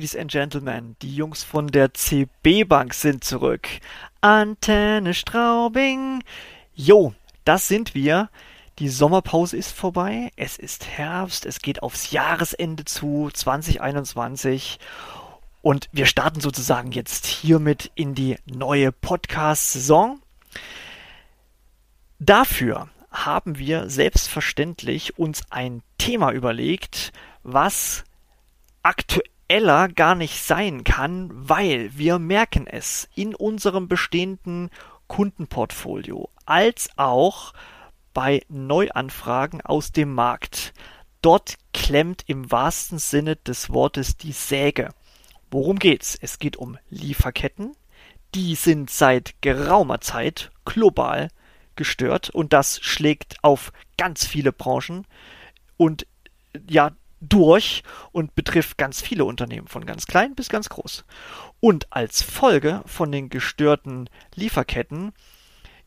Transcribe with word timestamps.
Ladies 0.00 0.16
and 0.16 0.30
Gentlemen, 0.30 0.96
die 1.02 1.14
Jungs 1.14 1.44
von 1.44 1.66
der 1.66 1.92
CB 1.92 2.64
Bank 2.64 2.94
sind 2.94 3.22
zurück. 3.22 3.68
Antenne 4.22 5.12
Straubing. 5.12 6.24
Jo, 6.74 7.12
das 7.44 7.68
sind 7.68 7.94
wir. 7.94 8.30
Die 8.78 8.88
Sommerpause 8.88 9.58
ist 9.58 9.72
vorbei. 9.72 10.30
Es 10.36 10.56
ist 10.56 10.86
Herbst. 10.86 11.44
Es 11.44 11.58
geht 11.58 11.82
aufs 11.82 12.12
Jahresende 12.12 12.86
zu 12.86 13.28
2021. 13.30 14.78
Und 15.60 15.90
wir 15.92 16.06
starten 16.06 16.40
sozusagen 16.40 16.92
jetzt 16.92 17.26
hiermit 17.26 17.92
in 17.94 18.14
die 18.14 18.38
neue 18.46 18.92
Podcast-Saison. 18.92 20.22
Dafür 22.18 22.88
haben 23.10 23.58
wir 23.58 23.90
selbstverständlich 23.90 25.18
uns 25.18 25.42
ein 25.50 25.82
Thema 25.98 26.32
überlegt, 26.32 27.12
was 27.42 28.04
aktueller 29.50 29.88
gar 29.88 30.14
nicht 30.14 30.44
sein 30.44 30.84
kann, 30.84 31.28
weil 31.32 31.90
wir 31.96 32.20
merken 32.20 32.68
es 32.68 33.08
in 33.16 33.34
unserem 33.34 33.88
bestehenden 33.88 34.70
Kundenportfolio 35.08 36.28
als 36.46 36.88
auch 36.96 37.52
bei 38.14 38.42
Neuanfragen 38.48 39.60
aus 39.60 39.90
dem 39.90 40.14
Markt. 40.14 40.72
Dort 41.20 41.56
klemmt 41.74 42.22
im 42.28 42.52
wahrsten 42.52 43.00
Sinne 43.00 43.34
des 43.34 43.70
Wortes 43.70 44.16
die 44.16 44.30
Säge. 44.30 44.94
Worum 45.50 45.80
geht's? 45.80 46.16
Es 46.20 46.38
geht 46.38 46.56
um 46.56 46.78
Lieferketten. 46.88 47.72
Die 48.36 48.54
sind 48.54 48.88
seit 48.88 49.34
geraumer 49.42 50.00
Zeit 50.00 50.52
global 50.64 51.28
gestört 51.74 52.30
und 52.30 52.52
das 52.52 52.78
schlägt 52.82 53.42
auf 53.42 53.72
ganz 53.98 54.24
viele 54.24 54.52
Branchen 54.52 55.08
und 55.76 56.06
ja 56.68 56.92
durch 57.20 57.82
und 58.12 58.34
betrifft 58.34 58.78
ganz 58.78 59.00
viele 59.00 59.24
Unternehmen, 59.24 59.68
von 59.68 59.86
ganz 59.86 60.06
klein 60.06 60.34
bis 60.34 60.48
ganz 60.48 60.68
groß. 60.68 61.04
Und 61.60 61.92
als 61.92 62.22
Folge 62.22 62.82
von 62.86 63.12
den 63.12 63.28
gestörten 63.28 64.08
Lieferketten 64.34 65.12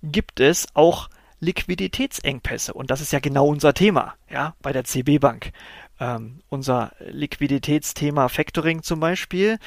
gibt 0.04 0.40
es 0.40 0.68
auch 0.76 1.10
Liquiditätsengpässe. 1.40 2.74
Und 2.74 2.90
das 2.90 3.02
ist 3.02 3.12
ja 3.12 3.20
genau 3.20 3.48
unser 3.48 3.74
Thema, 3.74 4.16
ja, 4.30 4.56
bei 4.62 4.72
der 4.72 4.86
CB 4.86 5.20
Bank. 5.20 5.52
Ähm, 6.00 6.42
unser 6.50 6.94
Liquiditätsthema 7.00 8.30
Factoring 8.30 8.84
zum 8.84 9.00
Beispiel. 9.00 9.60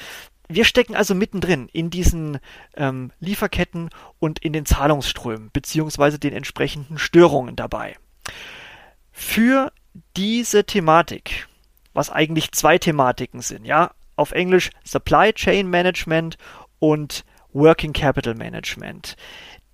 Wir 0.48 0.64
stecken 0.64 0.94
also 0.94 1.14
mittendrin 1.14 1.68
in 1.72 1.90
diesen 1.90 2.38
ähm, 2.76 3.12
Lieferketten 3.18 3.90
und 4.18 4.38
in 4.38 4.52
den 4.52 4.64
Zahlungsströmen, 4.64 5.50
beziehungsweise 5.52 6.18
den 6.18 6.32
entsprechenden 6.32 6.98
Störungen 6.98 7.56
dabei. 7.56 7.96
Für 9.10 9.72
diese 10.16 10.64
Thematik 10.64 11.48
was 11.96 12.10
eigentlich 12.10 12.52
zwei 12.52 12.78
Thematiken 12.78 13.40
sind, 13.40 13.64
ja. 13.64 13.92
Auf 14.16 14.32
Englisch 14.32 14.70
Supply 14.84 15.32
Chain 15.32 15.68
Management 15.68 16.36
und 16.78 17.24
Working 17.52 17.92
Capital 17.92 18.34
Management. 18.34 19.16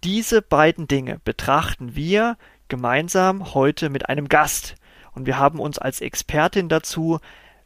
Diese 0.05 0.42
beiden 0.42 0.89
Dinge 0.89 1.20
betrachten 1.25 1.95
wir 1.95 2.37
gemeinsam 2.69 3.55
heute 3.55 3.91
mit 3.91 4.09
einem 4.09 4.29
Gast. 4.29 4.77
Und 5.12 5.27
wir 5.27 5.39
haben 5.39 5.61
uns 5.61 5.79
als 5.79 6.01
Expertin 6.01 6.69
dazu 6.69 7.19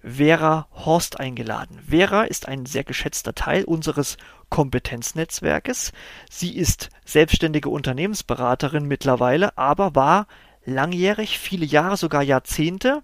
Vera 0.02 0.68
Horst 0.72 1.20
eingeladen. 1.20 1.80
Vera 1.88 2.24
ist 2.24 2.48
ein 2.48 2.66
sehr 2.66 2.84
geschätzter 2.84 3.34
Teil 3.34 3.64
unseres 3.64 4.16
Kompetenznetzwerkes. 4.50 5.92
Sie 6.30 6.56
ist 6.56 6.90
selbstständige 7.04 7.68
Unternehmensberaterin 7.68 8.86
mittlerweile, 8.86 9.56
aber 9.56 9.94
war 9.94 10.26
langjährig, 10.64 11.38
viele 11.38 11.66
Jahre, 11.66 11.96
sogar 11.96 12.22
Jahrzehnte 12.22 13.02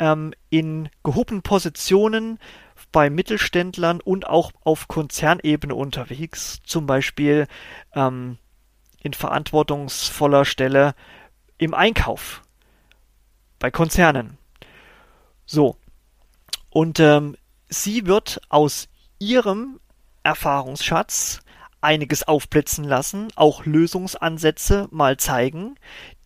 ähm, 0.00 0.34
in 0.48 0.88
gehobenen 1.04 1.42
Positionen 1.42 2.40
bei 2.90 3.08
Mittelständlern 3.08 4.00
und 4.00 4.26
auch 4.26 4.50
auf 4.64 4.88
Konzernebene 4.88 5.74
unterwegs, 5.74 6.60
zum 6.64 6.86
Beispiel 6.86 7.46
ähm, 7.94 8.38
in 9.02 9.12
verantwortungsvoller 9.12 10.44
Stelle 10.44 10.94
im 11.58 11.74
Einkauf 11.74 12.42
bei 13.58 13.70
Konzernen. 13.70 14.38
So. 15.46 15.76
Und 16.70 16.98
ähm, 17.00 17.36
sie 17.68 18.06
wird 18.06 18.40
aus 18.48 18.88
ihrem 19.18 19.80
Erfahrungsschatz 20.22 21.42
einiges 21.80 22.26
aufblitzen 22.26 22.84
lassen, 22.84 23.28
auch 23.36 23.64
Lösungsansätze 23.64 24.88
mal 24.90 25.16
zeigen, 25.16 25.76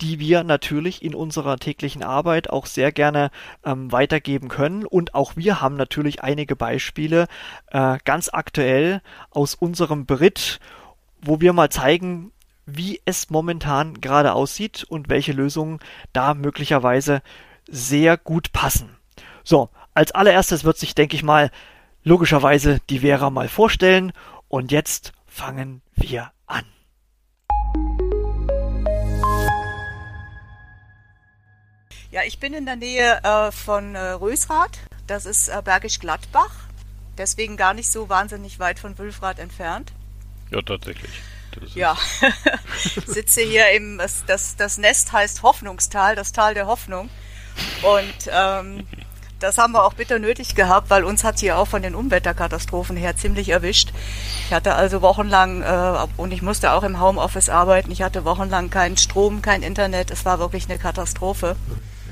die 0.01 0.19
wir 0.19 0.45
natürlich 0.45 1.03
in 1.03 1.15
unserer 1.15 1.59
täglichen 1.59 2.03
Arbeit 2.03 2.51
auch 2.51 2.67
sehr 2.67 2.93
gerne 2.93 3.31
ähm, 3.65 3.93
weitergeben 3.93 4.49
können. 4.49 4.85
Und 4.85 5.15
auch 5.15 5.37
wir 5.37 5.61
haben 5.61 5.77
natürlich 5.77 6.23
einige 6.23 6.57
Beispiele 6.57 7.27
äh, 7.71 7.99
ganz 8.05 8.31
aktuell 8.33 9.01
aus 9.31 9.55
unserem 9.55 10.07
Beritt, 10.07 10.59
wo 11.21 11.41
wir 11.41 11.53
mal 11.53 11.71
zeigen, 11.71 12.33
wie 12.67 13.01
es 13.05 13.31
momentan 13.31 14.01
gerade 14.01 14.33
aussieht 14.33 14.85
und 14.89 15.09
welche 15.09 15.33
Lösungen 15.33 15.81
da 16.13 16.35
möglicherweise 16.35 17.23
sehr 17.69 18.17
gut 18.17 18.53
passen. 18.53 18.97
So, 19.43 19.69
als 19.93 20.13
allererstes 20.13 20.65
wird 20.65 20.79
sich, 20.79 20.95
denke 20.95 21.17
ich 21.17 21.23
mal, 21.23 21.51
logischerweise 22.03 22.81
die 22.91 23.01
Vera 23.01 23.31
mal 23.31 23.49
vorstellen 23.49 24.13
und 24.49 24.73
jetzt 24.73 25.13
fangen 25.35 25.83
wir 25.97 26.31
an. 26.47 26.65
Ja, 32.13 32.23
ich 32.25 32.39
bin 32.39 32.55
in 32.55 32.65
der 32.65 32.77
Nähe 32.77 33.21
äh, 33.25 33.51
von 33.51 33.97
äh, 33.97 33.99
Rösrath. 33.99 34.79
Das 35.09 35.27
ist 35.27 35.49
äh, 35.49 35.61
Bergisch 35.65 35.99
Gladbach. 35.99 36.55
Deswegen 37.19 37.57
gar 37.57 37.75
nicht 37.75 37.91
so 37.91 38.09
wahnsinnig 38.09 38.61
weit 38.61 38.79
von 38.79 38.97
Wülfrath 38.97 39.41
entfernt. 39.41 39.93
Ja, 40.51 40.63
tatsächlich. 40.63 41.11
Ja, 41.75 41.97
sitze 43.07 43.43
hier 43.43 43.71
im, 43.71 43.99
das, 43.99 44.25
das, 44.27 44.57
das 44.57 44.79
Nest 44.79 45.13
heißt 45.13 45.43
Hoffnungstal, 45.43 46.15
das 46.17 46.33
Tal 46.33 46.55
der 46.55 46.67
Hoffnung. 46.67 47.11
Und 47.83 48.31
ähm, 48.31 48.87
das 49.45 49.59
haben 49.59 49.75
wir 49.75 49.85
auch 49.85 49.93
bitter 49.93 50.19
nötig 50.19 50.55
gehabt, 50.55 50.91
weil 50.91 51.05
uns 51.05 51.23
hat 51.23 51.39
hier 51.39 51.59
auch 51.59 51.69
von 51.69 51.83
den 51.83 51.95
Unwetterkatastrophen 51.95 52.97
her 52.97 53.17
ziemlich 53.17 53.51
erwischt. 53.51 53.93
Ich 54.47 54.53
hatte 54.53 54.75
also 54.75 55.03
wochenlang, 55.03 55.63
äh, 55.63 56.07
und 56.17 56.33
ich 56.33 56.43
musste 56.43 56.73
auch 56.73 56.83
im 56.83 57.01
Homeoffice 57.01 57.51
arbeiten, 57.51 57.91
ich 57.91 58.03
hatte 58.03 58.25
wochenlang 58.25 58.71
keinen 58.71 58.97
Strom, 58.97 59.43
kein 59.43 59.63
Internet, 59.63 60.11
es 60.11 60.25
war 60.25 60.39
wirklich 60.39 60.69
eine 60.69 60.79
Katastrophe. 60.79 61.57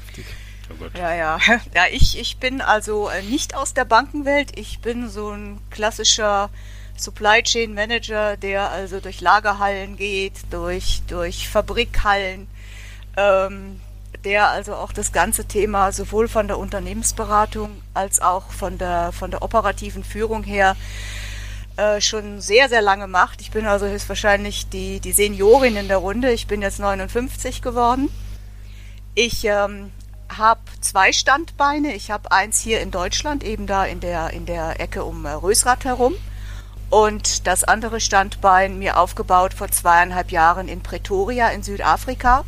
Heftig. 0.07 0.27
Oh 0.71 0.99
ja, 0.99 1.15
ja. 1.15 1.39
Ja, 1.75 1.85
ich, 1.91 2.19
ich 2.19 2.37
bin 2.37 2.61
also 2.61 3.09
äh, 3.09 3.23
nicht 3.23 3.57
aus 3.57 3.73
der 3.73 3.87
Bankenwelt, 3.87 4.59
ich 4.59 4.81
bin 4.81 5.09
so 5.09 5.31
ein 5.31 5.59
klassischer 5.71 6.51
Supply 6.97 7.43
Chain 7.43 7.73
Manager, 7.73 8.37
der 8.37 8.71
also 8.71 9.01
durch 9.01 9.23
Lagerhallen 9.23 9.97
geht, 9.97 10.35
durch, 10.51 11.03
durch 11.09 11.49
Fabrikhallen, 11.49 12.47
ähm, 13.17 13.81
der 14.25 14.49
also 14.49 14.75
auch 14.75 14.93
das 14.93 15.13
ganze 15.13 15.45
Thema 15.45 15.93
sowohl 15.93 16.29
von 16.29 16.47
der 16.47 16.59
Unternehmensberatung 16.59 17.83
als 17.95 18.21
auch 18.21 18.51
von 18.51 18.79
der, 18.79 19.13
von 19.13 19.31
der 19.31 19.43
operativen 19.43 20.05
Führung 20.05 20.45
her 20.45 20.77
äh, 21.77 22.01
schon 22.01 22.41
sehr, 22.41 22.69
sehr 22.69 22.83
lange 22.83 23.07
macht. 23.07 23.41
Ich 23.41 23.51
bin 23.51 23.67
also 23.67 23.87
höchstwahrscheinlich 23.87 24.69
die, 24.69 25.01
die 25.01 25.13
Seniorin 25.13 25.77
in 25.77 25.89
der 25.89 25.97
Runde. 25.97 26.31
Ich 26.33 26.47
bin 26.47 26.63
jetzt 26.63 26.79
59 26.79 27.63
geworden. 27.63 28.11
Ich 29.15 29.45
ähm, 29.45 29.91
habe 30.29 30.61
zwei 30.81 31.13
Standbeine. 31.13 31.95
Ich 31.95 32.11
habe 32.11 32.31
eins 32.31 32.61
hier 32.61 32.81
in 32.81 32.91
Deutschland, 32.91 33.43
eben 33.43 33.67
da 33.67 33.85
in 33.85 34.01
der, 34.01 34.31
in 34.31 34.47
der 34.47 34.81
Ecke 34.81 35.05
um 35.05 35.25
äh, 35.25 35.31
Rösrath 35.31 35.85
herum. 35.85 36.15
Und 36.91 37.47
das 37.47 37.65
andere 37.65 38.01
Standbein 38.01 38.79
mir 38.79 38.99
aufgebaut 38.99 39.55
vor 39.55 39.71
zweieinhalb 39.71 40.31
Jahren 40.31 40.69
in 40.69 40.83
Pretoria 40.83 41.49
in 41.49 41.63
Südafrika. 41.63 42.45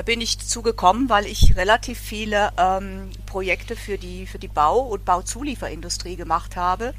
Da 0.00 0.04
bin 0.04 0.22
ich 0.22 0.38
zugekommen, 0.38 1.10
weil 1.10 1.26
ich 1.26 1.56
relativ 1.56 2.00
viele 2.00 2.54
ähm, 2.56 3.10
Projekte 3.26 3.76
für 3.76 3.98
die, 3.98 4.26
für 4.26 4.38
die 4.38 4.48
Bau- 4.48 4.80
und 4.80 5.04
Bauzulieferindustrie 5.04 6.16
gemacht 6.16 6.56
habe 6.56 6.94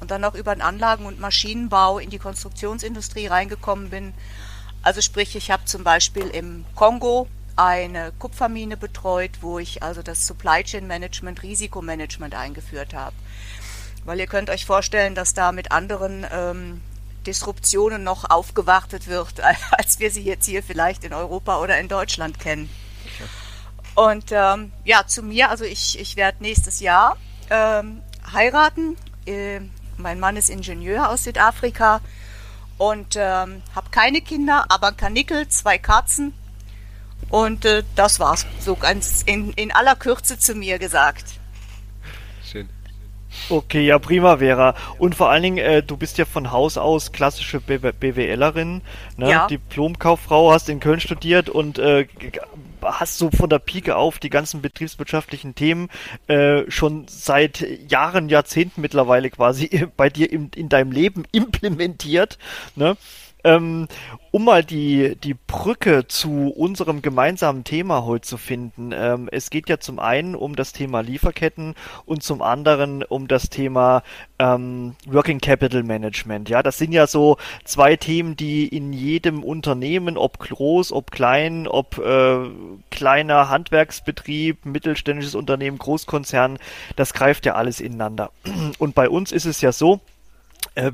und 0.00 0.10
dann 0.10 0.24
auch 0.24 0.34
über 0.34 0.54
den 0.54 0.62
Anlagen- 0.62 1.04
und 1.04 1.20
Maschinenbau 1.20 1.98
in 1.98 2.08
die 2.08 2.16
Konstruktionsindustrie 2.16 3.26
reingekommen 3.26 3.90
bin. 3.90 4.14
Also 4.82 5.02
sprich, 5.02 5.36
ich 5.36 5.50
habe 5.50 5.66
zum 5.66 5.84
Beispiel 5.84 6.28
im 6.28 6.64
Kongo 6.74 7.28
eine 7.56 8.12
Kupfermine 8.18 8.78
betreut, 8.78 9.32
wo 9.42 9.58
ich 9.58 9.82
also 9.82 10.00
das 10.00 10.26
Supply 10.26 10.64
Chain 10.64 10.86
Management, 10.86 11.42
Risikomanagement 11.42 12.34
eingeführt 12.34 12.94
habe. 12.94 13.16
Weil 14.06 14.18
ihr 14.18 14.28
könnt 14.28 14.48
euch 14.48 14.64
vorstellen, 14.64 15.14
dass 15.14 15.34
da 15.34 15.52
mit 15.52 15.72
anderen 15.72 16.24
ähm, 16.32 16.80
Disruptionen 17.26 18.02
noch 18.02 18.28
aufgewartet 18.30 19.08
wird, 19.08 19.40
als 19.72 19.98
wir 19.98 20.10
sie 20.10 20.22
jetzt 20.22 20.46
hier 20.46 20.62
vielleicht 20.62 21.04
in 21.04 21.12
Europa 21.12 21.60
oder 21.60 21.78
in 21.78 21.88
Deutschland 21.88 22.38
kennen. 22.38 22.70
Und 23.94 24.26
ähm, 24.30 24.72
ja, 24.84 25.06
zu 25.06 25.22
mir, 25.22 25.50
also 25.50 25.64
ich, 25.64 25.98
ich 25.98 26.16
werde 26.16 26.42
nächstes 26.42 26.80
Jahr 26.80 27.16
ähm, 27.50 28.02
heiraten. 28.32 28.96
Äh, 29.24 29.60
mein 29.96 30.20
Mann 30.20 30.36
ist 30.36 30.50
Ingenieur 30.50 31.08
aus 31.08 31.24
Südafrika 31.24 32.00
und 32.76 33.16
ähm, 33.16 33.62
habe 33.74 33.90
keine 33.90 34.20
Kinder, 34.20 34.66
aber 34.68 34.88
ein 34.88 34.96
Kanickel, 34.96 35.48
zwei 35.48 35.78
Katzen. 35.78 36.34
Und 37.30 37.64
äh, 37.64 37.82
das 37.94 38.20
war's 38.20 38.46
so 38.60 38.76
ganz 38.76 39.22
in, 39.24 39.52
in 39.52 39.72
aller 39.72 39.96
Kürze 39.96 40.38
zu 40.38 40.54
mir 40.54 40.78
gesagt. 40.78 41.40
Okay, 43.48 43.86
ja, 43.86 43.98
prima 43.98 44.38
Vera. 44.38 44.74
Und 44.98 45.14
vor 45.14 45.30
allen 45.30 45.42
Dingen, 45.42 45.58
äh, 45.58 45.82
du 45.82 45.96
bist 45.96 46.18
ja 46.18 46.24
von 46.24 46.50
Haus 46.50 46.76
aus 46.76 47.12
klassische 47.12 47.60
BWLerin, 47.60 48.82
ne? 49.16 49.30
Ja. 49.30 49.46
Diplomkauffrau, 49.46 50.52
hast 50.52 50.68
in 50.68 50.80
Köln 50.80 51.00
studiert 51.00 51.48
und 51.48 51.78
äh, 51.78 52.06
hast 52.82 53.18
so 53.18 53.30
von 53.30 53.48
der 53.48 53.58
Pike 53.58 53.96
auf 53.96 54.18
die 54.18 54.30
ganzen 54.30 54.62
betriebswirtschaftlichen 54.62 55.54
Themen 55.54 55.88
äh, 56.28 56.62
schon 56.68 57.06
seit 57.08 57.66
Jahren, 57.88 58.28
Jahrzehnten 58.28 58.80
mittlerweile 58.80 59.30
quasi 59.30 59.86
bei 59.96 60.08
dir 60.08 60.32
in, 60.32 60.50
in 60.54 60.68
deinem 60.68 60.92
Leben 60.92 61.24
implementiert. 61.32 62.38
Ne? 62.74 62.96
Ähm, 63.46 63.86
um 64.32 64.44
mal 64.44 64.64
die, 64.64 65.16
die 65.16 65.34
Brücke 65.34 66.08
zu 66.08 66.48
unserem 66.48 67.00
gemeinsamen 67.00 67.62
Thema 67.62 68.04
heute 68.04 68.26
zu 68.26 68.38
finden. 68.38 68.90
Ähm, 68.92 69.28
es 69.30 69.50
geht 69.50 69.68
ja 69.68 69.78
zum 69.78 70.00
einen 70.00 70.34
um 70.34 70.56
das 70.56 70.72
Thema 70.72 71.00
Lieferketten 71.00 71.74
und 72.06 72.24
zum 72.24 72.42
anderen 72.42 73.04
um 73.04 73.28
das 73.28 73.48
Thema 73.48 74.02
ähm, 74.40 74.96
Working 75.06 75.40
Capital 75.40 75.84
Management. 75.84 76.48
Ja, 76.48 76.64
das 76.64 76.76
sind 76.76 76.90
ja 76.90 77.06
so 77.06 77.36
zwei 77.64 77.94
Themen, 77.94 78.36
die 78.36 78.66
in 78.66 78.92
jedem 78.92 79.44
Unternehmen, 79.44 80.18
ob 80.18 80.40
groß, 80.40 80.90
ob 80.90 81.12
klein, 81.12 81.68
ob 81.68 81.98
äh, 81.98 82.50
kleiner 82.90 83.48
Handwerksbetrieb, 83.48 84.66
mittelständisches 84.66 85.36
Unternehmen, 85.36 85.78
Großkonzern, 85.78 86.58
das 86.96 87.14
greift 87.14 87.46
ja 87.46 87.54
alles 87.54 87.80
ineinander. 87.80 88.32
Und 88.78 88.96
bei 88.96 89.08
uns 89.08 89.30
ist 89.30 89.46
es 89.46 89.60
ja 89.60 89.70
so, 89.70 90.00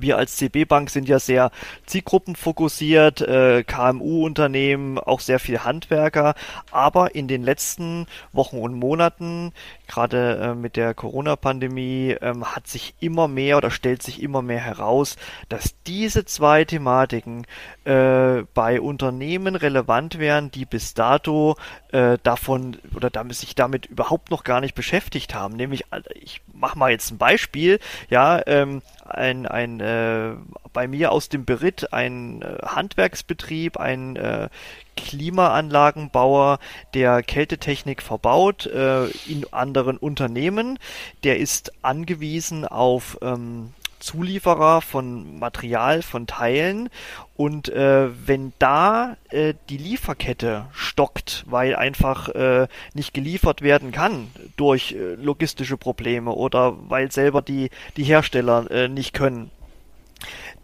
wir 0.01 0.17
als 0.17 0.37
CB 0.37 0.65
Bank 0.65 0.91
sind 0.91 1.09
ja 1.09 1.19
sehr 1.19 1.51
zielgruppenfokussiert, 1.87 3.21
äh, 3.21 3.65
KMU-Unternehmen, 3.65 4.99
auch 4.99 5.21
sehr 5.21 5.39
viel 5.39 5.61
Handwerker. 5.61 6.35
Aber 6.71 7.15
in 7.15 7.29
den 7.29 7.43
letzten 7.43 8.07
Wochen 8.33 8.59
und 8.59 8.75
Monaten, 8.75 9.53
gerade 9.87 10.39
äh, 10.39 10.55
mit 10.55 10.77
der 10.77 10.95
Corona-Pandemie, 10.95 12.17
ähm, 12.21 12.45
hat 12.55 12.67
sich 12.67 12.95
immer 13.01 13.29
mehr 13.29 13.57
oder 13.57 13.71
stellt 13.71 14.03
sich 14.03 14.23
immer 14.23 14.43
mehr 14.43 14.61
heraus, 14.61 15.17
dass 15.49 15.75
diese 15.87 16.25
zwei 16.25 16.65
Thematiken 16.65 17.47
äh, 17.85 18.43
bei 18.55 18.81
Unternehmen 18.81 19.57
relevant 19.57 20.19
wären, 20.19 20.51
die 20.51 20.65
bis 20.65 20.95
dato 20.95 21.57
äh, 21.91 22.19
davon 22.23 22.77
oder 22.95 23.11
damit 23.11 23.37
sich 23.37 23.55
damit 23.55 23.87
überhaupt 23.87 24.31
noch 24.31 24.45
gar 24.45 24.61
nicht 24.61 24.75
beschäftigt 24.75 25.35
haben. 25.35 25.57
Nämlich, 25.57 25.85
ich 26.15 26.41
mache 26.53 26.79
mal 26.79 26.91
jetzt 26.91 27.11
ein 27.11 27.19
Beispiel, 27.19 27.79
ja, 28.09 28.41
ähm, 28.47 28.83
ein, 29.05 29.47
ein 29.47 29.81
äh, 29.81 30.33
bei 30.73 30.89
mir 30.89 31.13
aus 31.13 31.29
dem 31.29 31.45
Beritt 31.45 31.93
ein 31.93 32.43
äh, 32.43 32.59
Handwerksbetrieb, 32.65 33.77
ein 33.77 34.17
äh, 34.17 34.49
Klimaanlagenbauer, 34.97 36.59
der 36.95 37.23
Kältetechnik 37.23 38.03
verbaut 38.03 38.67
äh, 38.67 39.07
in 39.27 39.47
anderen 39.51 39.97
Unternehmen. 39.97 40.79
Der 41.25 41.39
ist 41.39 41.73
angewiesen 41.83 42.67
auf 42.67 43.19
ähm, 43.23 43.73
Zulieferer 44.03 44.81
von 44.83 45.39
Material, 45.39 46.03
von 46.03 46.27
Teilen. 46.27 46.91
Und 47.37 47.69
äh, 47.71 48.09
wenn 48.27 48.53
da 48.59 49.17
äh, 49.31 49.55
die 49.69 49.79
Lieferkette 49.79 50.67
stockt, 50.73 51.45
weil 51.49 51.75
einfach 51.75 52.29
äh, 52.29 52.69
nicht 52.95 53.15
geliefert 53.15 53.63
werden 53.63 53.93
kann 53.93 54.29
durch 54.57 54.93
äh, 54.93 55.15
logistische 55.15 55.77
Probleme 55.77 56.33
oder 56.33 56.77
weil 56.89 57.11
selber 57.11 57.43
die, 57.43 57.71
die 57.97 58.05
Hersteller 58.05 58.71
äh, 58.71 58.89
nicht 58.89 59.15
können, 59.15 59.51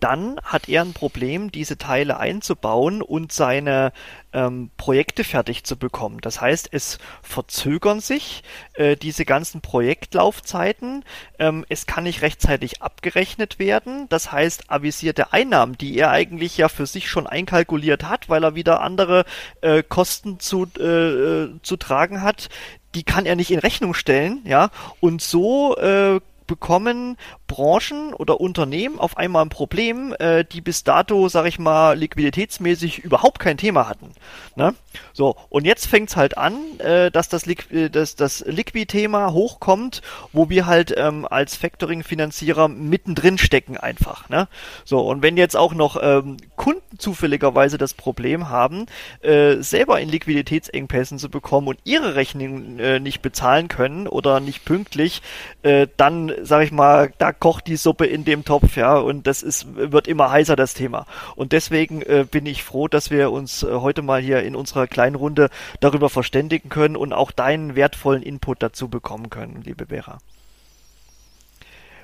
dann 0.00 0.38
hat 0.42 0.68
er 0.68 0.82
ein 0.82 0.92
Problem, 0.92 1.50
diese 1.50 1.78
Teile 1.78 2.18
einzubauen 2.18 3.02
und 3.02 3.32
seine 3.32 3.92
ähm, 4.32 4.70
Projekte 4.76 5.24
fertig 5.24 5.64
zu 5.64 5.76
bekommen. 5.76 6.20
Das 6.20 6.40
heißt, 6.40 6.68
es 6.72 6.98
verzögern 7.22 8.00
sich 8.00 8.42
äh, 8.74 8.96
diese 8.96 9.24
ganzen 9.24 9.60
Projektlaufzeiten. 9.60 11.04
Ähm, 11.38 11.64
es 11.68 11.86
kann 11.86 12.04
nicht 12.04 12.22
rechtzeitig 12.22 12.82
abgerechnet 12.82 13.58
werden. 13.58 14.08
Das 14.08 14.30
heißt, 14.32 14.70
avisierte 14.70 15.32
Einnahmen, 15.32 15.78
die 15.78 15.96
er 15.98 16.10
eigentlich 16.10 16.56
ja 16.56 16.68
für 16.68 16.86
sich 16.86 17.08
schon 17.08 17.26
einkalkuliert 17.26 18.04
hat, 18.04 18.28
weil 18.28 18.44
er 18.44 18.54
wieder 18.54 18.80
andere 18.80 19.24
äh, 19.60 19.82
Kosten 19.82 20.40
zu, 20.40 20.64
äh, 20.64 21.58
zu 21.62 21.76
tragen 21.76 22.22
hat, 22.22 22.48
die 22.94 23.02
kann 23.02 23.26
er 23.26 23.36
nicht 23.36 23.50
in 23.50 23.58
Rechnung 23.58 23.94
stellen, 23.94 24.40
ja. 24.44 24.70
Und 25.00 25.22
so 25.22 25.76
äh, 25.76 26.20
bekommen 26.48 27.16
Branchen 27.48 28.14
oder 28.14 28.40
Unternehmen 28.40 29.00
auf 29.00 29.16
einmal 29.16 29.44
ein 29.44 29.48
Problem, 29.48 30.14
äh, 30.20 30.44
die 30.44 30.60
bis 30.60 30.84
dato, 30.84 31.28
sag 31.28 31.46
ich 31.46 31.58
mal, 31.58 31.98
liquiditätsmäßig 31.98 33.00
überhaupt 33.00 33.40
kein 33.40 33.56
Thema 33.56 33.88
hatten. 33.88 34.12
Ne? 34.54 34.74
So, 35.12 35.34
und 35.48 35.64
jetzt 35.64 35.86
fängt's 35.86 36.14
halt 36.14 36.38
an, 36.38 36.54
äh, 36.78 37.10
dass 37.10 37.28
das, 37.28 37.46
Liqu 37.46 37.74
äh, 37.74 37.90
dass 37.90 38.14
das 38.14 38.44
Liquid-Thema 38.46 39.32
hochkommt, 39.32 40.02
wo 40.32 40.50
wir 40.50 40.66
halt 40.66 40.94
ähm, 40.96 41.26
als 41.28 41.56
Factoring-Finanzierer 41.56 42.68
mittendrin 42.68 43.38
stecken 43.38 43.76
einfach. 43.76 44.28
Ne? 44.28 44.46
So, 44.84 45.00
und 45.00 45.22
wenn 45.22 45.36
jetzt 45.36 45.56
auch 45.56 45.74
noch 45.74 45.98
ähm, 46.00 46.36
Kunden 46.56 46.98
zufälligerweise 46.98 47.78
das 47.78 47.94
Problem 47.94 48.50
haben, 48.50 48.86
äh, 49.22 49.56
selber 49.56 50.00
in 50.00 50.10
Liquiditätsengpässen 50.10 51.18
zu 51.18 51.30
bekommen 51.30 51.68
und 51.68 51.78
ihre 51.84 52.14
Rechnungen 52.14 52.78
äh, 52.78 53.00
nicht 53.00 53.22
bezahlen 53.22 53.68
können 53.68 54.06
oder 54.06 54.40
nicht 54.40 54.64
pünktlich, 54.66 55.22
äh, 55.62 55.86
dann, 55.96 56.32
sag 56.42 56.62
ich 56.62 56.72
mal, 56.72 57.10
da 57.18 57.32
kocht 57.38 57.66
die 57.66 57.76
Suppe 57.76 58.06
in 58.06 58.24
dem 58.24 58.44
Topf, 58.44 58.76
ja, 58.76 58.96
und 58.96 59.26
das 59.26 59.42
ist, 59.42 59.66
wird 59.74 60.08
immer 60.08 60.30
heißer, 60.30 60.56
das 60.56 60.74
Thema. 60.74 61.06
Und 61.36 61.52
deswegen 61.52 62.02
äh, 62.02 62.26
bin 62.30 62.46
ich 62.46 62.62
froh, 62.62 62.88
dass 62.88 63.10
wir 63.10 63.30
uns 63.30 63.62
äh, 63.62 63.66
heute 63.72 64.02
mal 64.02 64.20
hier 64.20 64.42
in 64.42 64.56
unserer 64.56 64.86
kleinen 64.86 65.16
Runde 65.16 65.50
darüber 65.80 66.08
verständigen 66.08 66.68
können 66.68 66.96
und 66.96 67.12
auch 67.12 67.30
deinen 67.30 67.74
wertvollen 67.74 68.22
Input 68.22 68.62
dazu 68.62 68.88
bekommen 68.88 69.30
können, 69.30 69.62
liebe 69.64 69.86
Vera. 69.86 70.18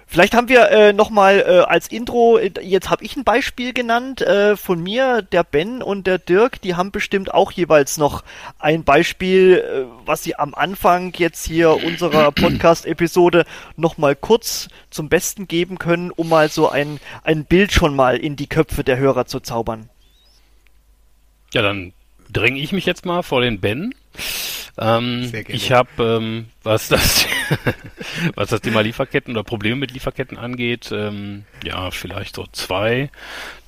Vielleicht 0.06 0.34
haben 0.34 0.48
wir 0.48 0.70
äh, 0.70 0.92
nochmal 0.92 1.40
äh, 1.40 1.58
als 1.60 1.88
Intro, 1.88 2.38
äh, 2.38 2.52
jetzt 2.60 2.90
habe 2.90 3.04
ich 3.04 3.16
ein 3.16 3.24
Beispiel 3.24 3.72
genannt 3.72 4.20
äh, 4.20 4.56
von 4.56 4.82
mir, 4.82 5.22
der 5.22 5.44
Ben 5.44 5.82
und 5.82 6.06
der 6.06 6.18
Dirk, 6.18 6.60
die 6.60 6.74
haben 6.74 6.90
bestimmt 6.90 7.32
auch 7.32 7.52
jeweils 7.52 7.96
noch 7.96 8.22
ein 8.58 8.84
Beispiel, 8.84 9.58
äh, 9.58 9.84
was 10.06 10.22
sie 10.22 10.36
am 10.36 10.54
Anfang 10.54 11.12
jetzt 11.16 11.46
hier 11.46 11.82
unserer 11.82 12.32
Podcast-Episode 12.32 13.44
nochmal 13.76 14.14
kurz 14.14 14.68
zum 14.90 15.08
Besten 15.08 15.48
geben 15.48 15.78
können, 15.78 16.10
um 16.10 16.28
mal 16.28 16.48
so 16.48 16.68
ein, 16.68 17.00
ein 17.22 17.44
Bild 17.44 17.72
schon 17.72 17.96
mal 17.96 18.16
in 18.16 18.36
die 18.36 18.46
Köpfe 18.46 18.84
der 18.84 18.98
Hörer 18.98 19.26
zu 19.26 19.40
zaubern. 19.40 19.88
Ja, 21.52 21.62
dann 21.62 21.92
dränge 22.32 22.60
ich 22.60 22.72
mich 22.72 22.84
jetzt 22.84 23.06
mal 23.06 23.22
vor 23.22 23.40
den 23.40 23.60
Ben. 23.60 23.94
Ähm, 24.76 25.32
ich 25.48 25.72
habe, 25.72 25.88
ähm, 26.02 26.46
was 26.62 26.88
das, 26.88 27.26
was 28.34 28.50
das 28.50 28.60
Thema 28.60 28.80
Lieferketten 28.80 29.34
oder 29.34 29.44
Probleme 29.44 29.76
mit 29.76 29.92
Lieferketten 29.92 30.38
angeht, 30.38 30.90
ähm, 30.92 31.44
ja, 31.64 31.90
vielleicht 31.90 32.36
so 32.36 32.46
zwei, 32.52 33.10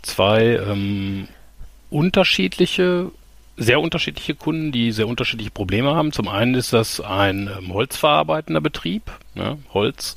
zwei 0.02 0.56
ähm, 0.56 1.28
unterschiedliche, 1.90 3.11
sehr 3.56 3.80
unterschiedliche 3.80 4.35
Kunden, 4.35 4.73
die 4.73 4.92
sehr 4.92 5.09
unterschiedliche 5.09 5.50
Probleme 5.50 5.95
haben. 5.95 6.12
Zum 6.12 6.28
einen 6.28 6.54
ist 6.54 6.73
das 6.73 7.00
ein 7.00 7.49
ähm, 7.49 7.73
holzverarbeitender 7.73 8.61
Betrieb, 8.61 9.11
ne? 9.35 9.59
Holz 9.73 10.16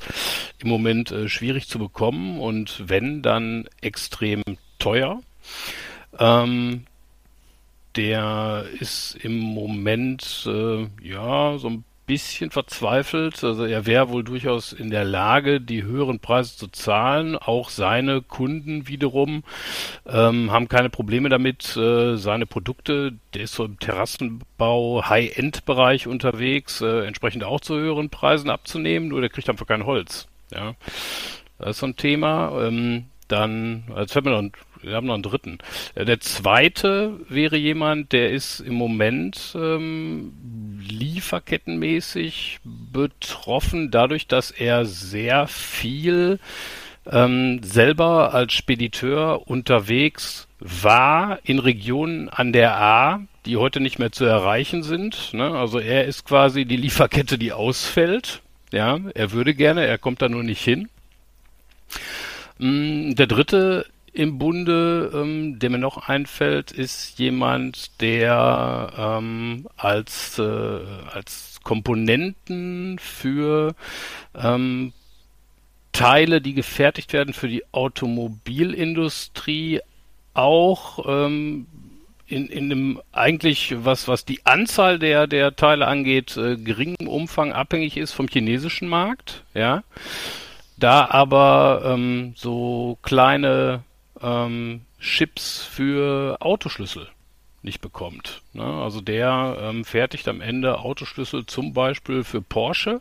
im 0.58 0.68
Moment 0.68 1.10
äh, 1.10 1.28
schwierig 1.28 1.68
zu 1.68 1.78
bekommen 1.78 2.38
und 2.40 2.82
wenn 2.86 3.22
dann 3.22 3.68
extrem 3.80 4.42
teuer. 4.78 5.20
Ähm, 6.18 6.86
der 7.96 8.66
ist 8.78 9.16
im 9.20 9.38
Moment 9.38 10.46
äh, 10.46 10.86
ja 11.02 11.58
so 11.58 11.68
ein 11.68 11.84
bisschen 12.10 12.50
verzweifelt. 12.50 13.44
Also 13.44 13.64
er 13.64 13.86
wäre 13.86 14.08
wohl 14.08 14.24
durchaus 14.24 14.72
in 14.72 14.90
der 14.90 15.04
Lage, 15.04 15.60
die 15.60 15.84
höheren 15.84 16.18
Preise 16.18 16.56
zu 16.56 16.66
zahlen. 16.66 17.36
Auch 17.36 17.68
seine 17.68 18.20
Kunden 18.20 18.88
wiederum 18.88 19.44
ähm, 20.08 20.50
haben 20.50 20.66
keine 20.66 20.90
Probleme 20.90 21.28
damit, 21.28 21.76
äh, 21.76 22.16
seine 22.16 22.46
Produkte, 22.46 23.12
der 23.34 23.42
ist 23.42 23.54
so 23.54 23.64
im 23.64 23.78
Terrassenbau 23.78 25.08
High-End-Bereich 25.08 26.08
unterwegs, 26.08 26.80
äh, 26.80 27.06
entsprechend 27.06 27.44
auch 27.44 27.60
zu 27.60 27.76
höheren 27.76 28.10
Preisen 28.10 28.50
abzunehmen, 28.50 29.06
nur 29.10 29.20
der 29.20 29.30
kriegt 29.30 29.48
einfach 29.48 29.68
kein 29.68 29.86
Holz. 29.86 30.26
Ja, 30.52 30.74
das 31.58 31.70
ist 31.70 31.78
so 31.78 31.86
ein 31.86 31.94
Thema. 31.94 32.66
Ähm, 32.66 33.04
dann, 33.28 33.84
als 33.94 34.12
fällt 34.12 34.24
mir 34.24 34.32
wir 34.82 34.94
haben 34.94 35.06
noch 35.06 35.14
einen 35.14 35.22
dritten. 35.22 35.58
Äh, 35.94 36.04
der 36.04 36.20
zweite 36.20 37.18
wäre 37.28 37.56
jemand, 37.56 38.12
der 38.12 38.30
ist 38.30 38.60
im 38.60 38.74
Moment 38.74 39.54
ähm, 39.54 40.32
lieferkettenmäßig 40.88 42.60
betroffen, 42.64 43.90
dadurch, 43.90 44.26
dass 44.26 44.50
er 44.50 44.84
sehr 44.84 45.46
viel 45.46 46.38
ähm, 47.10 47.62
selber 47.62 48.34
als 48.34 48.52
Spediteur 48.52 49.48
unterwegs 49.48 50.48
war 50.58 51.38
in 51.44 51.58
Regionen 51.58 52.28
an 52.28 52.52
der 52.52 52.80
A, 52.80 53.22
die 53.46 53.56
heute 53.56 53.80
nicht 53.80 53.98
mehr 53.98 54.12
zu 54.12 54.24
erreichen 54.24 54.82
sind. 54.82 55.32
Ne? 55.32 55.50
Also 55.50 55.78
er 55.78 56.04
ist 56.04 56.24
quasi 56.24 56.64
die 56.66 56.76
Lieferkette, 56.76 57.38
die 57.38 57.52
ausfällt. 57.52 58.42
Ja, 58.72 59.00
er 59.14 59.32
würde 59.32 59.54
gerne, 59.54 59.86
er 59.86 59.98
kommt 59.98 60.22
da 60.22 60.28
nur 60.28 60.44
nicht 60.44 60.62
hin. 60.62 60.88
Mm, 62.58 63.14
der 63.14 63.26
dritte 63.26 63.86
im 64.12 64.38
Bunde, 64.38 65.10
ähm, 65.14 65.58
der 65.58 65.70
mir 65.70 65.78
noch 65.78 66.08
einfällt, 66.08 66.72
ist 66.72 67.18
jemand, 67.18 68.00
der 68.00 68.92
ähm, 68.96 69.68
als, 69.76 70.38
äh, 70.38 70.80
als 71.12 71.60
Komponenten 71.62 72.98
für 72.98 73.74
ähm, 74.34 74.92
Teile, 75.92 76.40
die 76.40 76.54
gefertigt 76.54 77.12
werden 77.12 77.34
für 77.34 77.48
die 77.48 77.64
Automobilindustrie, 77.72 79.80
auch 80.34 81.04
ähm, 81.06 81.66
in, 82.26 82.46
in 82.46 82.72
einem 82.72 83.00
eigentlich, 83.12 83.74
was, 83.84 84.08
was 84.08 84.24
die 84.24 84.46
Anzahl 84.46 84.98
der, 84.98 85.26
der 85.26 85.56
Teile 85.56 85.88
angeht, 85.88 86.36
äh, 86.36 86.56
geringem 86.56 87.08
Umfang 87.08 87.52
abhängig 87.52 87.96
ist 87.96 88.12
vom 88.12 88.28
chinesischen 88.28 88.88
Markt, 88.88 89.42
ja. 89.52 89.82
Da 90.78 91.08
aber 91.10 91.82
ähm, 91.84 92.34
so 92.36 92.96
kleine 93.02 93.82
ähm, 94.22 94.82
Chips 95.00 95.62
für 95.62 96.36
Autoschlüssel 96.40 97.08
nicht 97.62 97.80
bekommt. 97.80 98.42
Ne? 98.52 98.64
Also 98.64 99.00
der 99.00 99.56
ähm, 99.60 99.84
fertigt 99.84 100.28
am 100.28 100.40
Ende 100.40 100.78
Autoschlüssel 100.78 101.46
zum 101.46 101.72
Beispiel 101.72 102.24
für 102.24 102.40
Porsche 102.40 103.00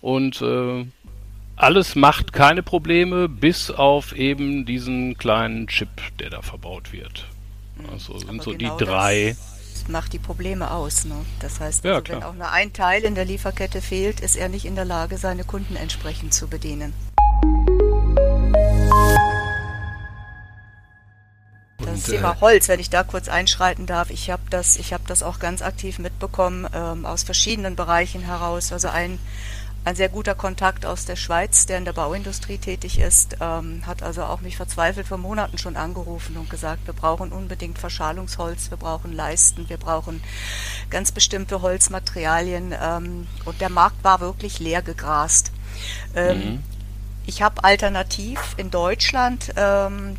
und 0.00 0.42
äh, 0.42 0.84
alles 1.56 1.96
macht 1.96 2.32
keine 2.32 2.62
Probleme, 2.62 3.28
bis 3.28 3.70
auf 3.70 4.14
eben 4.14 4.64
diesen 4.64 5.18
kleinen 5.18 5.66
Chip, 5.66 5.88
der 6.20 6.30
da 6.30 6.42
verbaut 6.42 6.92
wird. 6.92 7.26
Also 7.90 8.16
sind 8.18 8.30
Aber 8.30 8.42
so 8.42 8.50
genau 8.52 8.76
die 8.76 8.84
drei. 8.84 9.36
Das 9.72 9.88
macht 9.88 10.12
die 10.12 10.18
Probleme 10.18 10.70
aus. 10.70 11.04
Ne? 11.04 11.16
Das 11.40 11.60
heißt, 11.60 11.84
also, 11.84 11.98
ja, 11.98 12.08
wenn 12.08 12.22
auch 12.22 12.34
nur 12.34 12.50
ein 12.50 12.72
Teil 12.72 13.02
in 13.02 13.14
der 13.14 13.24
Lieferkette 13.24 13.80
fehlt, 13.80 14.20
ist 14.20 14.36
er 14.36 14.48
nicht 14.48 14.66
in 14.66 14.74
der 14.74 14.84
Lage, 14.84 15.18
seine 15.18 15.44
Kunden 15.44 15.76
entsprechend 15.76 16.32
zu 16.32 16.48
bedienen. 16.48 16.92
Das 22.00 22.10
Thema 22.10 22.32
äh, 22.32 22.40
Holz, 22.40 22.68
wenn 22.68 22.80
ich 22.80 22.90
da 22.90 23.02
kurz 23.02 23.28
einschreiten 23.28 23.86
darf, 23.86 24.10
ich 24.10 24.30
habe 24.30 24.42
das, 24.50 24.76
ich 24.76 24.92
habe 24.92 25.04
das 25.06 25.22
auch 25.22 25.38
ganz 25.38 25.62
aktiv 25.62 25.98
mitbekommen 25.98 26.66
ähm, 26.74 27.04
aus 27.04 27.22
verschiedenen 27.22 27.76
Bereichen 27.76 28.22
heraus. 28.22 28.72
Also 28.72 28.88
ein 28.88 29.18
ein 29.88 29.96
sehr 29.96 30.08
guter 30.08 30.34
Kontakt 30.34 30.84
aus 30.84 31.06
der 31.06 31.16
Schweiz, 31.16 31.64
der 31.64 31.78
in 31.78 31.84
der 31.86 31.94
Bauindustrie 31.94 32.58
tätig 32.58 32.98
ist, 32.98 33.36
ähm, 33.40 33.86
hat 33.86 34.02
also 34.02 34.22
auch 34.24 34.42
mich 34.42 34.56
verzweifelt 34.56 35.06
vor 35.06 35.16
Monaten 35.16 35.56
schon 35.56 35.76
angerufen 35.76 36.36
und 36.36 36.50
gesagt, 36.50 36.86
wir 36.86 36.92
brauchen 36.92 37.32
unbedingt 37.32 37.78
Verschalungsholz, 37.78 38.70
wir 38.70 38.76
brauchen 38.76 39.14
Leisten, 39.14 39.68
wir 39.68 39.78
brauchen 39.78 40.22
ganz 40.90 41.10
bestimmte 41.10 41.62
Holzmaterialien 41.62 42.74
ähm, 42.78 43.26
und 43.46 43.60
der 43.60 43.70
Markt 43.70 44.04
war 44.04 44.20
wirklich 44.20 44.58
leer 44.58 44.82
gegrast. 44.82 45.52
Ähm, 46.14 46.38
mhm. 46.38 46.62
Ich 47.24 47.40
habe 47.40 47.64
alternativ 47.64 48.38
in 48.58 48.70
Deutschland 48.70 49.52
ähm, 49.56 50.16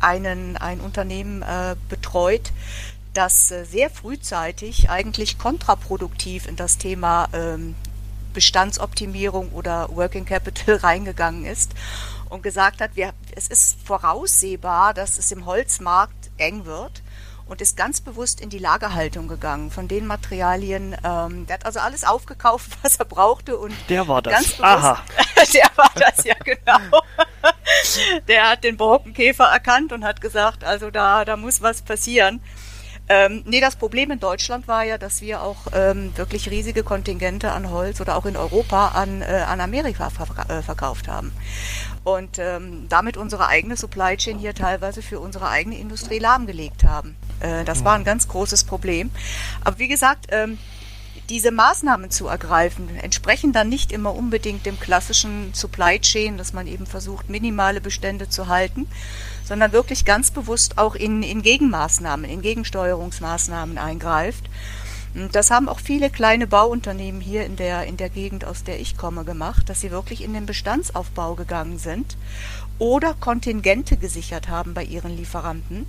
einen, 0.00 0.56
ein 0.56 0.80
Unternehmen 0.80 1.42
äh, 1.42 1.76
betreut, 1.88 2.52
das 3.14 3.50
äh, 3.50 3.64
sehr 3.64 3.90
frühzeitig 3.90 4.90
eigentlich 4.90 5.38
kontraproduktiv 5.38 6.46
in 6.46 6.56
das 6.56 6.78
Thema 6.78 7.28
ähm, 7.32 7.74
Bestandsoptimierung 8.32 9.50
oder 9.50 9.88
Working 9.90 10.24
Capital 10.24 10.76
reingegangen 10.82 11.44
ist 11.44 11.72
und 12.28 12.42
gesagt 12.42 12.80
hat, 12.80 12.90
wir, 12.94 13.12
es 13.34 13.48
ist 13.48 13.78
voraussehbar, 13.84 14.94
dass 14.94 15.18
es 15.18 15.32
im 15.32 15.46
Holzmarkt 15.46 16.30
eng 16.36 16.64
wird 16.64 17.02
und 17.46 17.60
ist 17.60 17.76
ganz 17.76 18.00
bewusst 18.00 18.40
in 18.40 18.50
die 18.50 18.58
Lagerhaltung 18.58 19.26
gegangen 19.26 19.70
von 19.70 19.88
den 19.88 20.06
Materialien. 20.06 20.94
Ähm, 21.02 21.46
der 21.46 21.54
hat 21.54 21.66
also 21.66 21.80
alles 21.80 22.04
aufgekauft, 22.04 22.70
was 22.82 22.96
er 22.96 23.06
brauchte 23.06 23.56
und 23.56 23.74
der 23.88 24.06
war 24.06 24.22
das. 24.22 24.34
Ganz 24.34 24.46
bewusst, 24.52 24.62
Aha. 24.64 25.02
der 25.54 25.70
war 25.76 25.90
das 25.94 26.24
ja 26.24 26.34
genau. 26.44 27.00
Der 28.28 28.50
hat 28.50 28.64
den 28.64 28.76
Borkenkäfer 28.76 29.44
erkannt 29.44 29.92
und 29.92 30.04
hat 30.04 30.20
gesagt, 30.20 30.64
also 30.64 30.90
da 30.90 31.24
da 31.24 31.36
muss 31.36 31.62
was 31.62 31.82
passieren. 31.82 32.40
Ähm, 33.10 33.42
nee, 33.46 33.60
das 33.60 33.76
Problem 33.76 34.10
in 34.10 34.20
Deutschland 34.20 34.68
war 34.68 34.84
ja, 34.84 34.98
dass 34.98 35.22
wir 35.22 35.42
auch 35.42 35.68
ähm, 35.72 36.12
wirklich 36.16 36.50
riesige 36.50 36.82
Kontingente 36.82 37.52
an 37.52 37.70
Holz 37.70 38.02
oder 38.02 38.16
auch 38.16 38.26
in 38.26 38.36
Europa 38.36 38.88
an, 38.88 39.22
äh, 39.22 39.44
an 39.48 39.62
Amerika 39.62 40.10
ver 40.10 40.26
äh, 40.50 40.60
verkauft 40.60 41.08
haben. 41.08 41.32
Und 42.04 42.38
ähm, 42.38 42.86
damit 42.90 43.16
unsere 43.16 43.46
eigene 43.46 43.76
Supply 43.76 44.16
Chain 44.18 44.38
hier 44.38 44.54
teilweise 44.54 45.00
für 45.00 45.20
unsere 45.20 45.48
eigene 45.48 45.78
Industrie 45.78 46.18
lahmgelegt 46.18 46.84
haben. 46.84 47.16
Äh, 47.40 47.64
das 47.64 47.82
war 47.82 47.94
ein 47.94 48.04
ganz 48.04 48.28
großes 48.28 48.64
Problem. 48.64 49.10
Aber 49.64 49.78
wie 49.78 49.88
gesagt, 49.88 50.26
ähm, 50.30 50.58
diese 51.28 51.50
Maßnahmen 51.50 52.10
zu 52.10 52.26
ergreifen, 52.26 52.88
entsprechen 52.96 53.52
dann 53.52 53.68
nicht 53.68 53.92
immer 53.92 54.14
unbedingt 54.14 54.64
dem 54.64 54.80
klassischen 54.80 55.52
Supply 55.52 56.00
Chain, 56.00 56.38
dass 56.38 56.52
man 56.52 56.66
eben 56.66 56.86
versucht, 56.86 57.28
minimale 57.28 57.80
Bestände 57.80 58.28
zu 58.28 58.48
halten, 58.48 58.86
sondern 59.44 59.72
wirklich 59.72 60.04
ganz 60.04 60.30
bewusst 60.30 60.78
auch 60.78 60.94
in, 60.94 61.22
in 61.22 61.42
Gegenmaßnahmen, 61.42 62.28
in 62.28 62.40
Gegensteuerungsmaßnahmen 62.40 63.76
eingreift. 63.76 64.48
Und 65.14 65.34
das 65.34 65.50
haben 65.50 65.68
auch 65.68 65.80
viele 65.80 66.10
kleine 66.10 66.46
Bauunternehmen 66.46 67.20
hier 67.20 67.44
in 67.44 67.56
der, 67.56 67.84
in 67.84 67.96
der 67.96 68.10
Gegend, 68.10 68.44
aus 68.44 68.62
der 68.64 68.78
ich 68.78 68.96
komme, 68.96 69.24
gemacht, 69.24 69.68
dass 69.68 69.80
sie 69.80 69.90
wirklich 69.90 70.22
in 70.22 70.34
den 70.34 70.46
Bestandsaufbau 70.46 71.34
gegangen 71.34 71.78
sind 71.78 72.16
oder 72.78 73.14
Kontingente 73.14 73.96
gesichert 73.96 74.48
haben 74.48 74.74
bei 74.74 74.84
ihren 74.84 75.16
Lieferanten, 75.16 75.86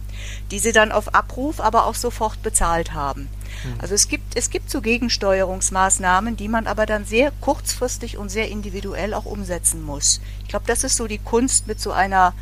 die 0.51 0.59
sie 0.59 0.71
dann 0.71 0.91
auf 0.91 1.13
Abruf 1.13 1.59
aber 1.59 1.85
auch 1.85 1.95
sofort 1.95 2.41
bezahlt 2.41 2.93
haben. 2.93 3.29
Mhm. 3.63 3.75
Also 3.79 3.95
es 3.95 4.07
gibt, 4.07 4.35
es 4.35 4.49
gibt 4.49 4.69
so 4.69 4.81
Gegensteuerungsmaßnahmen, 4.81 6.35
die 6.35 6.47
man 6.47 6.67
aber 6.67 6.85
dann 6.85 7.05
sehr 7.05 7.31
kurzfristig 7.41 8.17
und 8.17 8.29
sehr 8.29 8.49
individuell 8.49 9.13
auch 9.13 9.25
umsetzen 9.25 9.83
muss. 9.83 10.21
Ich 10.41 10.49
glaube, 10.49 10.65
das 10.67 10.83
ist 10.83 10.97
so 10.97 11.07
die 11.07 11.19
Kunst, 11.19 11.67
mit 11.67 11.79
so 11.79 11.91
einer 11.91 12.33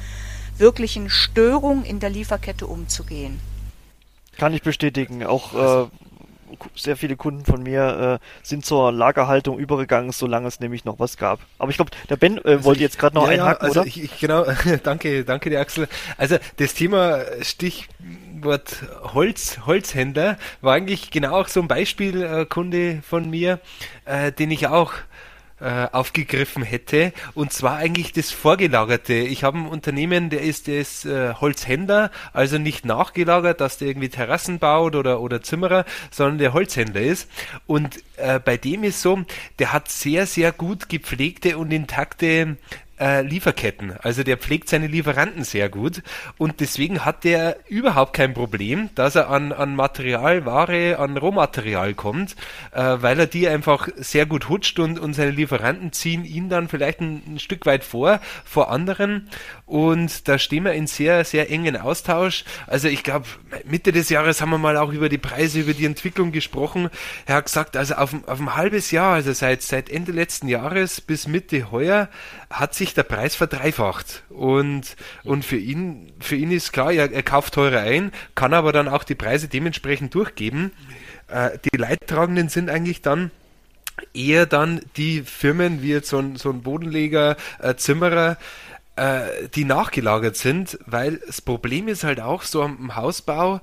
wirklichen 0.57 1.09
Störung 1.09 1.83
in 1.83 1.99
der 1.99 2.09
Lieferkette 2.09 2.67
umzugehen. 2.67 3.39
Kann 4.37 4.53
ich 4.53 4.61
bestätigen. 4.61 5.23
Auch 5.23 5.53
äh, 5.53 5.89
sehr 6.75 6.97
viele 6.97 7.15
Kunden 7.15 7.45
von 7.45 7.63
mir 7.63 8.19
äh, 8.21 8.45
sind 8.45 8.65
zur 8.65 8.91
Lagerhaltung 8.91 9.57
übergegangen, 9.59 10.11
solange 10.11 10.47
es 10.47 10.59
nämlich 10.59 10.85
noch 10.85 10.99
was 10.99 11.17
gab. 11.17 11.39
Aber 11.57 11.69
ich 11.69 11.77
glaube, 11.77 11.91
der 12.09 12.15
Ben 12.15 12.37
äh, 12.37 12.41
also 12.43 12.65
wollte 12.65 12.81
jetzt 12.81 12.99
gerade 12.99 13.15
noch 13.15 13.25
ja, 13.25 13.33
einhaken, 13.33 13.63
ja, 13.63 13.67
also 13.67 13.79
oder? 13.81 13.87
Ich, 13.87 14.03
ich, 14.03 14.19
genau, 14.19 14.45
danke, 14.83 15.23
danke, 15.23 15.49
der 15.49 15.61
Axel. 15.61 15.87
Also 16.17 16.37
das 16.57 16.73
Thema 16.73 17.19
Stichwort 17.41 18.83
Holz, 19.13 19.59
Holzhändler 19.65 20.37
war 20.61 20.73
eigentlich 20.73 21.11
genau 21.11 21.39
auch 21.39 21.47
so 21.47 21.61
ein 21.61 21.67
Beispielkunde 21.67 22.77
äh, 22.77 23.01
von 23.01 23.29
mir, 23.29 23.59
äh, 24.05 24.31
den 24.31 24.51
ich 24.51 24.67
auch 24.67 24.93
äh, 25.59 25.87
aufgegriffen 25.91 26.63
hätte. 26.63 27.13
Und 27.33 27.51
zwar 27.51 27.77
eigentlich 27.77 28.13
das 28.13 28.31
Vorgelagerte. 28.31 29.13
Ich 29.13 29.43
habe 29.43 29.57
ein 29.57 29.67
Unternehmen, 29.67 30.29
der 30.29 30.41
ist, 30.41 30.67
der 30.67 30.79
ist 30.79 31.05
äh, 31.05 31.33
Holzhändler, 31.33 32.11
also 32.33 32.57
nicht 32.57 32.85
nachgelagert, 32.85 33.61
dass 33.61 33.77
der 33.77 33.87
irgendwie 33.87 34.09
Terrassen 34.09 34.59
baut 34.59 34.95
oder, 34.95 35.19
oder 35.19 35.41
Zimmerer, 35.41 35.85
sondern 36.11 36.37
der 36.37 36.53
Holzhändler 36.53 37.01
ist. 37.01 37.29
Und 37.65 38.03
äh, 38.17 38.39
bei 38.39 38.57
dem 38.57 38.83
ist 38.83 39.01
so, 39.01 39.23
der 39.59 39.73
hat 39.73 39.89
sehr, 39.89 40.25
sehr 40.27 40.51
gut 40.51 40.89
gepflegte 40.89 41.57
und 41.57 41.71
intakte 41.71 42.57
äh, 42.99 43.21
Lieferketten. 43.21 43.93
Also 44.01 44.23
der 44.23 44.37
pflegt 44.37 44.69
seine 44.69 44.87
Lieferanten 44.87 45.43
sehr 45.43 45.69
gut 45.69 46.01
und 46.37 46.59
deswegen 46.59 47.05
hat 47.05 47.23
der 47.23 47.57
überhaupt 47.67 48.13
kein 48.13 48.33
Problem, 48.33 48.89
dass 48.95 49.15
er 49.15 49.29
an, 49.29 49.51
an 49.51 49.75
Material, 49.75 50.45
Ware, 50.45 50.99
an 50.99 51.17
Rohmaterial 51.17 51.93
kommt, 51.93 52.35
äh, 52.71 52.97
weil 52.99 53.19
er 53.19 53.27
die 53.27 53.47
einfach 53.47 53.87
sehr 53.95 54.25
gut 54.25 54.49
hutscht 54.49 54.79
und, 54.79 54.99
und 54.99 55.13
seine 55.13 55.31
Lieferanten 55.31 55.91
ziehen 55.91 56.25
ihn 56.25 56.49
dann 56.49 56.67
vielleicht 56.67 57.01
ein, 57.01 57.21
ein 57.27 57.39
Stück 57.39 57.65
weit 57.65 57.83
vor, 57.83 58.19
vor 58.45 58.71
anderen 58.71 59.29
und 59.67 60.29
da 60.29 60.39
stehen 60.39 60.63
wir 60.63 60.71
in 60.71 60.87
sehr, 60.87 61.25
sehr 61.25 61.51
engen 61.51 61.75
Austausch. 61.75 62.45
Also 62.67 62.87
ich 62.87 63.03
glaube, 63.03 63.27
Mitte 63.65 63.91
des 63.91 64.07
Jahres 64.07 64.39
haben 64.39 64.49
wir 64.49 64.57
mal 64.57 64.77
auch 64.77 64.93
über 64.93 65.09
die 65.09 65.17
Preise, 65.17 65.59
über 65.59 65.73
die 65.73 65.85
Entwicklung 65.85 66.31
gesprochen. 66.31 66.89
Er 67.25 67.35
hat 67.35 67.45
gesagt, 67.45 67.75
also 67.75 67.95
auf, 67.95 68.15
auf 68.27 68.39
ein 68.39 68.55
halbes 68.55 68.91
Jahr, 68.91 69.15
also 69.15 69.33
seit, 69.33 69.61
seit 69.61 69.89
Ende 69.89 70.13
letzten 70.13 70.47
Jahres 70.47 71.01
bis 71.01 71.27
Mitte 71.27 71.69
heuer, 71.69 72.07
hat 72.49 72.75
sich 72.75 72.93
der 72.93 73.03
Preis 73.03 73.35
verdreifacht. 73.35 74.23
Und, 74.29 74.95
und 75.25 75.43
für 75.43 75.57
ihn, 75.57 76.13
für 76.21 76.37
ihn 76.37 76.51
ist 76.51 76.71
klar, 76.71 76.93
er, 76.93 77.11
er 77.11 77.23
kauft 77.23 77.53
teurer 77.55 77.81
ein, 77.81 78.13
kann 78.35 78.53
aber 78.53 78.71
dann 78.71 78.87
auch 78.87 79.03
die 79.03 79.15
Preise 79.15 79.49
dementsprechend 79.49 80.15
durchgeben. 80.15 80.71
Äh, 81.27 81.59
die 81.69 81.75
Leidtragenden 81.75 82.47
sind 82.47 82.69
eigentlich 82.69 83.01
dann 83.01 83.31
eher 84.13 84.45
dann 84.45 84.81
die 84.95 85.23
Firmen 85.23 85.81
wie 85.81 85.89
jetzt 85.89 86.09
so 86.09 86.19
ein, 86.19 86.35
so 86.35 86.51
ein 86.51 86.61
Bodenleger, 86.61 87.35
äh, 87.59 87.75
Zimmerer, 87.75 88.37
äh, 88.97 89.47
die 89.55 89.63
nachgelagert 89.63 90.35
sind, 90.35 90.77
weil 90.85 91.21
das 91.25 91.41
Problem 91.41 91.87
ist 91.87 92.03
halt 92.03 92.19
auch 92.19 92.43
so 92.43 92.61
am 92.63 92.95
Hausbau, 92.95 93.61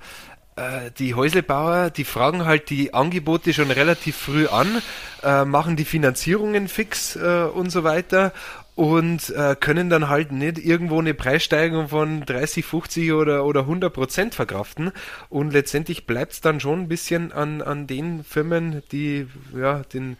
äh, 0.56 0.90
die 0.98 1.14
Häuslebauer, 1.14 1.90
die 1.90 2.04
fragen 2.04 2.44
halt 2.44 2.70
die 2.70 2.94
Angebote 2.94 3.52
schon 3.52 3.70
relativ 3.70 4.16
früh 4.16 4.46
an, 4.46 4.80
äh, 5.22 5.44
machen 5.44 5.76
die 5.76 5.84
Finanzierungen 5.84 6.68
fix 6.68 7.16
äh, 7.16 7.44
und 7.52 7.70
so 7.70 7.84
weiter 7.84 8.32
und 8.76 9.30
äh, 9.30 9.56
können 9.58 9.88
dann 9.88 10.08
halt 10.08 10.32
nicht 10.32 10.58
irgendwo 10.58 10.98
eine 10.98 11.14
Preissteigerung 11.14 11.88
von 11.88 12.24
30, 12.24 12.64
50 12.64 13.12
oder, 13.12 13.44
oder 13.44 13.60
100 13.60 13.92
Prozent 13.92 14.34
verkraften. 14.34 14.90
Und 15.28 15.52
letztendlich 15.52 16.06
bleibt 16.06 16.32
es 16.32 16.40
dann 16.40 16.58
schon 16.60 16.82
ein 16.82 16.88
bisschen 16.88 17.32
an, 17.32 17.62
an 17.62 17.86
den 17.86 18.24
Firmen, 18.24 18.82
die, 18.90 19.26
ja, 19.56 19.82
den, 19.92 20.16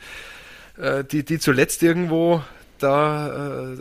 äh, 0.78 1.02
die, 1.02 1.25
die 1.25 1.40
zuletzt 1.40 1.83
irgendwo 1.83 2.42
da 2.78 3.73
äh, 3.73 3.76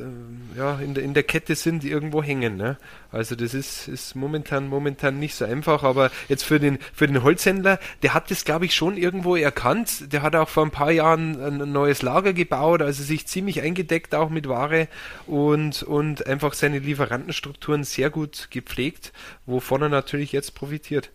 ja, 0.57 0.79
in, 0.79 0.93
der, 0.93 1.03
in 1.03 1.13
der 1.13 1.23
Kette 1.23 1.55
sind, 1.55 1.83
die 1.83 1.91
irgendwo 1.91 2.21
hängen. 2.23 2.57
Ne? 2.57 2.77
Also 3.11 3.35
das 3.35 3.53
ist, 3.53 3.87
ist 3.87 4.15
momentan, 4.15 4.67
momentan 4.67 5.19
nicht 5.19 5.35
so 5.35 5.45
einfach, 5.45 5.83
aber 5.83 6.11
jetzt 6.29 6.43
für 6.43 6.59
den, 6.59 6.79
für 6.93 7.07
den 7.07 7.23
Holzhändler, 7.23 7.79
der 8.01 8.13
hat 8.13 8.31
das 8.31 8.45
glaube 8.45 8.65
ich 8.65 8.75
schon 8.75 8.97
irgendwo 8.97 9.35
erkannt. 9.35 10.13
Der 10.13 10.21
hat 10.21 10.35
auch 10.35 10.49
vor 10.49 10.65
ein 10.65 10.71
paar 10.71 10.91
Jahren 10.91 11.41
ein 11.41 11.71
neues 11.71 12.01
Lager 12.01 12.33
gebaut, 12.33 12.81
also 12.81 13.03
sich 13.03 13.27
ziemlich 13.27 13.61
eingedeckt 13.61 14.15
auch 14.15 14.29
mit 14.29 14.47
Ware 14.47 14.87
und, 15.27 15.83
und 15.83 16.27
einfach 16.27 16.53
seine 16.53 16.79
Lieferantenstrukturen 16.79 17.83
sehr 17.83 18.09
gut 18.09 18.47
gepflegt, 18.51 19.13
wovon 19.45 19.81
er 19.81 19.89
natürlich 19.89 20.31
jetzt 20.31 20.55
profitiert 20.55 21.11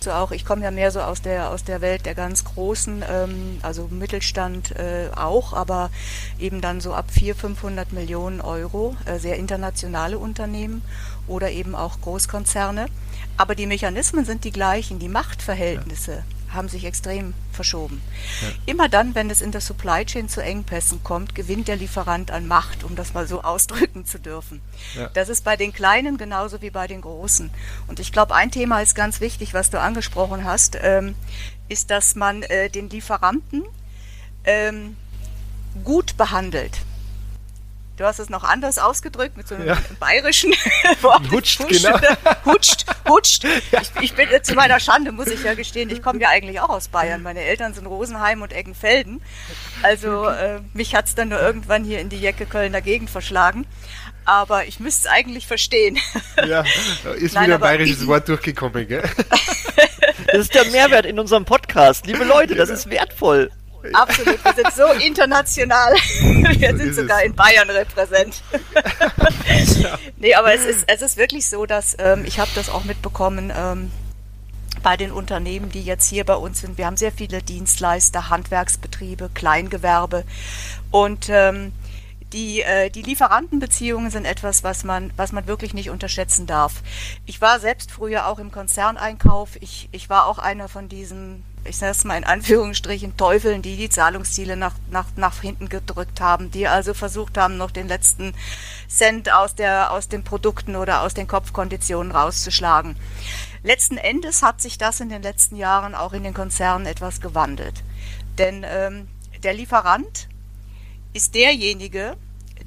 so 0.00 0.12
auch, 0.12 0.30
ich 0.30 0.44
komme 0.44 0.62
ja 0.62 0.70
mehr 0.70 0.92
so 0.92 1.00
aus 1.00 1.22
der 1.22 1.50
aus 1.50 1.64
der 1.64 1.80
Welt 1.80 2.06
der 2.06 2.14
ganz 2.14 2.44
großen, 2.44 3.04
ähm, 3.08 3.58
also 3.62 3.88
Mittelstand 3.90 4.76
äh, 4.76 5.10
auch, 5.16 5.52
aber 5.52 5.90
eben 6.38 6.60
dann 6.60 6.80
so 6.80 6.94
ab 6.94 7.10
400, 7.10 7.40
500 7.40 7.92
Millionen 7.92 8.40
Euro, 8.40 8.96
äh, 9.06 9.18
sehr 9.18 9.36
internationale 9.36 10.18
Unternehmen 10.18 10.82
oder 11.26 11.50
eben 11.50 11.74
auch 11.74 12.00
Großkonzerne. 12.00 12.86
Aber 13.36 13.54
die 13.54 13.66
Mechanismen 13.66 14.24
sind 14.24 14.44
die 14.44 14.52
gleichen, 14.52 14.98
die 14.98 15.08
Machtverhältnisse. 15.08 16.12
Ja 16.12 16.37
haben 16.52 16.68
sich 16.68 16.84
extrem 16.84 17.34
verschoben. 17.52 18.00
Ja. 18.42 18.48
Immer 18.66 18.88
dann, 18.88 19.14
wenn 19.14 19.30
es 19.30 19.40
in 19.40 19.52
der 19.52 19.60
Supply 19.60 20.04
Chain 20.04 20.28
zu 20.28 20.42
Engpässen 20.42 21.02
kommt, 21.04 21.34
gewinnt 21.34 21.68
der 21.68 21.76
Lieferant 21.76 22.30
an 22.30 22.46
Macht, 22.46 22.84
um 22.84 22.96
das 22.96 23.14
mal 23.14 23.26
so 23.26 23.42
ausdrücken 23.44 24.06
zu 24.06 24.18
dürfen. 24.18 24.60
Ja. 24.94 25.08
Das 25.14 25.28
ist 25.28 25.44
bei 25.44 25.56
den 25.56 25.72
Kleinen 25.72 26.16
genauso 26.16 26.62
wie 26.62 26.70
bei 26.70 26.86
den 26.86 27.00
Großen. 27.00 27.50
Und 27.86 28.00
ich 28.00 28.12
glaube, 28.12 28.34
ein 28.34 28.50
Thema 28.50 28.80
ist 28.80 28.94
ganz 28.94 29.20
wichtig, 29.20 29.54
was 29.54 29.70
du 29.70 29.80
angesprochen 29.80 30.44
hast, 30.44 30.78
ähm, 30.80 31.14
ist, 31.68 31.90
dass 31.90 32.14
man 32.14 32.42
äh, 32.42 32.70
den 32.70 32.88
Lieferanten 32.88 33.64
ähm, 34.44 34.96
gut 35.84 36.16
behandelt. 36.16 36.78
Du 37.98 38.04
hast 38.04 38.20
es 38.20 38.30
noch 38.30 38.44
anders 38.44 38.78
ausgedrückt 38.78 39.36
mit 39.36 39.48
so 39.48 39.56
einem 39.56 39.66
ja. 39.66 39.78
bayerischen 39.98 40.52
Wort. 41.00 41.28
Hutscht, 41.32 41.66
genau. 41.66 41.98
Hutscht, 42.44 42.86
hutscht. 43.08 43.44
Ja. 43.72 43.80
Ich, 43.82 43.90
ich, 44.00 44.14
bin 44.14 44.28
zu 44.42 44.54
meiner 44.54 44.78
Schande, 44.78 45.10
muss 45.10 45.26
ich 45.26 45.42
ja 45.42 45.54
gestehen, 45.54 45.90
ich 45.90 46.00
komme 46.00 46.20
ja 46.20 46.28
eigentlich 46.28 46.60
auch 46.60 46.68
aus 46.68 46.88
Bayern. 46.88 47.22
Meine 47.22 47.40
Eltern 47.40 47.74
sind 47.74 47.86
Rosenheim 47.86 48.40
und 48.40 48.52
Eggenfelden. 48.52 49.20
Also 49.82 50.26
äh, 50.28 50.60
mich 50.74 50.94
hat 50.94 51.06
es 51.06 51.16
dann 51.16 51.30
nur 51.30 51.40
irgendwann 51.40 51.82
hier 51.82 51.98
in 51.98 52.08
die 52.08 52.20
Jecke 52.20 52.46
Kölner 52.46 52.80
Gegend 52.80 53.10
verschlagen. 53.10 53.66
Aber 54.24 54.66
ich 54.66 54.78
müsste 54.78 55.08
es 55.08 55.12
eigentlich 55.12 55.46
verstehen. 55.46 55.98
Ja, 56.46 56.64
ist 57.16 57.34
Nein, 57.34 57.46
wieder 57.46 57.54
ein 57.56 57.60
bayerisches 57.60 58.06
Wort 58.06 58.28
durchgekommen, 58.28 58.86
gell? 58.86 59.02
Das 60.26 60.38
ist 60.38 60.54
der 60.54 60.66
Mehrwert 60.66 61.06
in 61.06 61.18
unserem 61.18 61.44
Podcast. 61.44 62.06
Liebe 62.06 62.24
Leute, 62.24 62.54
das 62.54 62.68
ist 62.68 62.90
wertvoll. 62.90 63.50
Absolut, 63.92 64.44
wir 64.44 64.54
sind 64.54 64.72
so 64.74 64.86
international. 65.06 65.94
Wir 66.58 66.72
so 66.72 66.78
sind 66.78 66.94
sogar 66.94 67.20
es. 67.20 67.26
in 67.26 67.34
Bayern 67.34 67.70
repräsent. 67.70 68.42
nee, 70.16 70.34
aber 70.34 70.52
es 70.52 70.64
ist, 70.64 70.84
es 70.86 71.02
ist 71.02 71.16
wirklich 71.16 71.48
so, 71.48 71.66
dass 71.66 71.96
ähm, 71.98 72.24
ich 72.24 72.40
habe 72.40 72.50
das 72.54 72.68
auch 72.70 72.84
mitbekommen 72.84 73.52
ähm, 73.56 73.90
bei 74.82 74.96
den 74.96 75.12
Unternehmen, 75.12 75.70
die 75.70 75.82
jetzt 75.82 76.08
hier 76.08 76.24
bei 76.24 76.34
uns 76.34 76.60
sind. 76.60 76.78
Wir 76.78 76.86
haben 76.86 76.96
sehr 76.96 77.12
viele 77.12 77.42
Dienstleister, 77.42 78.28
Handwerksbetriebe, 78.30 79.30
Kleingewerbe 79.34 80.24
und 80.90 81.28
ähm, 81.30 81.72
die, 82.32 82.60
äh, 82.62 82.90
die 82.90 83.02
Lieferantenbeziehungen 83.02 84.10
sind 84.10 84.24
etwas, 84.24 84.62
was 84.62 84.84
man, 84.84 85.12
was 85.16 85.32
man 85.32 85.46
wirklich 85.46 85.72
nicht 85.72 85.90
unterschätzen 85.90 86.46
darf. 86.46 86.82
Ich 87.26 87.40
war 87.40 87.58
selbst 87.58 87.90
früher 87.90 88.26
auch 88.26 88.38
im 88.38 88.50
Konzerneinkauf. 88.50 89.56
Ich, 89.60 89.88
ich 89.92 90.10
war 90.10 90.26
auch 90.26 90.38
einer 90.38 90.68
von 90.68 90.88
diesen 90.88 91.42
ich 91.64 91.76
sage 91.76 91.92
es 91.92 92.04
mal 92.04 92.16
in 92.16 92.24
Anführungsstrichen, 92.24 93.16
Teufeln, 93.16 93.62
die 93.62 93.76
die 93.76 93.90
Zahlungsziele 93.90 94.56
nach, 94.56 94.74
nach, 94.90 95.06
nach 95.16 95.40
hinten 95.40 95.68
gedrückt 95.68 96.20
haben, 96.20 96.50
die 96.50 96.66
also 96.66 96.94
versucht 96.94 97.38
haben, 97.38 97.56
noch 97.56 97.70
den 97.70 97.88
letzten 97.88 98.34
Cent 98.88 99.32
aus, 99.32 99.54
der, 99.54 99.92
aus 99.92 100.08
den 100.08 100.24
Produkten 100.24 100.76
oder 100.76 101.02
aus 101.02 101.14
den 101.14 101.28
Kopfkonditionen 101.28 102.12
rauszuschlagen. 102.12 102.96
Letzten 103.62 103.96
Endes 103.96 104.42
hat 104.42 104.60
sich 104.60 104.78
das 104.78 105.00
in 105.00 105.08
den 105.08 105.22
letzten 105.22 105.56
Jahren 105.56 105.94
auch 105.94 106.12
in 106.12 106.22
den 106.22 106.34
Konzernen 106.34 106.86
etwas 106.86 107.20
gewandelt. 107.20 107.82
Denn 108.38 108.64
ähm, 108.66 109.08
der 109.42 109.54
Lieferant 109.54 110.28
ist 111.12 111.34
derjenige, 111.34 112.16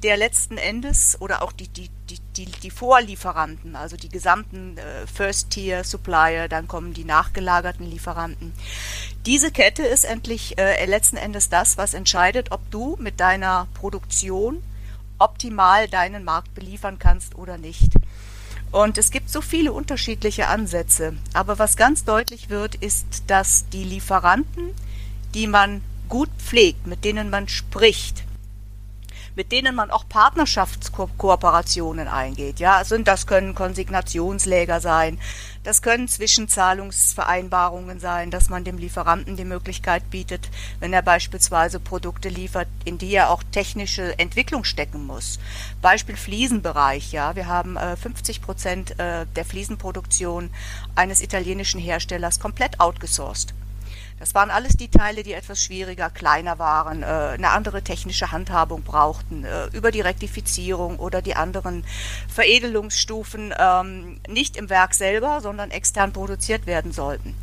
der 0.02 0.16
letzten 0.16 0.58
Endes 0.58 1.16
oder 1.20 1.42
auch 1.42 1.52
die, 1.52 1.68
die, 1.68 1.88
die, 2.10 2.18
die, 2.36 2.46
die 2.46 2.70
Vorlieferanten, 2.70 3.76
also 3.76 3.96
die 3.96 4.08
gesamten 4.08 4.76
äh, 4.78 5.06
First-Tier-Supplier, 5.06 6.48
dann 6.48 6.66
kommen 6.66 6.92
die 6.92 7.04
nachgelagerten 7.04 7.88
Lieferanten. 7.88 8.52
Diese 9.26 9.52
Kette 9.52 9.82
ist 9.82 10.04
endlich 10.04 10.58
äh, 10.58 10.84
letzten 10.86 11.16
Endes 11.16 11.48
das, 11.48 11.78
was 11.78 11.94
entscheidet, 11.94 12.50
ob 12.50 12.68
du 12.70 12.96
mit 12.98 13.20
deiner 13.20 13.68
Produktion 13.74 14.62
optimal 15.18 15.88
deinen 15.88 16.24
Markt 16.24 16.54
beliefern 16.54 16.98
kannst 16.98 17.36
oder 17.36 17.56
nicht. 17.56 17.92
Und 18.72 18.98
es 18.98 19.10
gibt 19.10 19.30
so 19.30 19.40
viele 19.40 19.72
unterschiedliche 19.72 20.48
Ansätze. 20.48 21.14
Aber 21.34 21.58
was 21.58 21.76
ganz 21.76 22.04
deutlich 22.04 22.48
wird, 22.48 22.74
ist, 22.74 23.24
dass 23.26 23.68
die 23.68 23.84
Lieferanten, 23.84 24.70
die 25.34 25.46
man 25.46 25.82
gut 26.08 26.30
pflegt, 26.38 26.86
mit 26.86 27.04
denen 27.04 27.30
man 27.30 27.48
spricht, 27.48 28.24
mit 29.36 29.52
denen 29.52 29.74
man 29.74 29.90
auch 29.90 30.08
Partnerschaftskooperationen 30.08 32.08
eingeht. 32.08 32.60
Ja, 32.60 32.76
also 32.76 32.96
das 32.98 33.26
können 33.26 33.54
Konsignationsläger 33.54 34.80
sein, 34.80 35.18
das 35.64 35.80
können 35.80 36.08
Zwischenzahlungsvereinbarungen 36.08 38.00
sein, 38.00 38.30
dass 38.30 38.48
man 38.48 38.64
dem 38.64 38.78
Lieferanten 38.78 39.36
die 39.36 39.44
Möglichkeit 39.44 40.10
bietet, 40.10 40.50
wenn 40.80 40.92
er 40.92 41.02
beispielsweise 41.02 41.78
Produkte 41.78 42.28
liefert, 42.28 42.66
in 42.84 42.98
die 42.98 43.14
er 43.14 43.30
auch 43.30 43.44
technische 43.44 44.18
Entwicklung 44.18 44.64
stecken 44.64 45.06
muss. 45.06 45.38
Beispiel 45.80 46.16
Fliesenbereich. 46.16 47.12
Ja, 47.12 47.36
wir 47.36 47.46
haben 47.46 47.76
äh, 47.76 47.96
50 47.96 48.42
Prozent 48.42 48.98
äh, 48.98 49.26
der 49.36 49.44
Fliesenproduktion 49.44 50.50
eines 50.96 51.22
italienischen 51.22 51.80
Herstellers 51.80 52.40
komplett 52.40 52.80
outgesourced. 52.80 53.54
Das 54.22 54.36
waren 54.36 54.50
alles 54.52 54.76
die 54.76 54.86
Teile, 54.86 55.24
die 55.24 55.32
etwas 55.32 55.60
schwieriger, 55.60 56.08
kleiner 56.08 56.60
waren, 56.60 57.02
äh, 57.02 57.06
eine 57.06 57.50
andere 57.50 57.82
technische 57.82 58.30
Handhabung 58.30 58.84
brauchten, 58.84 59.44
äh, 59.44 59.66
über 59.72 59.90
die 59.90 60.00
Rektifizierung 60.00 61.00
oder 61.00 61.20
die 61.22 61.34
anderen 61.34 61.84
Veredelungsstufen 62.28 63.52
ähm, 63.58 64.20
nicht 64.28 64.56
im 64.56 64.70
Werk 64.70 64.94
selber, 64.94 65.40
sondern 65.40 65.72
extern 65.72 66.12
produziert 66.12 66.66
werden 66.66 66.92
sollten. 66.92 67.34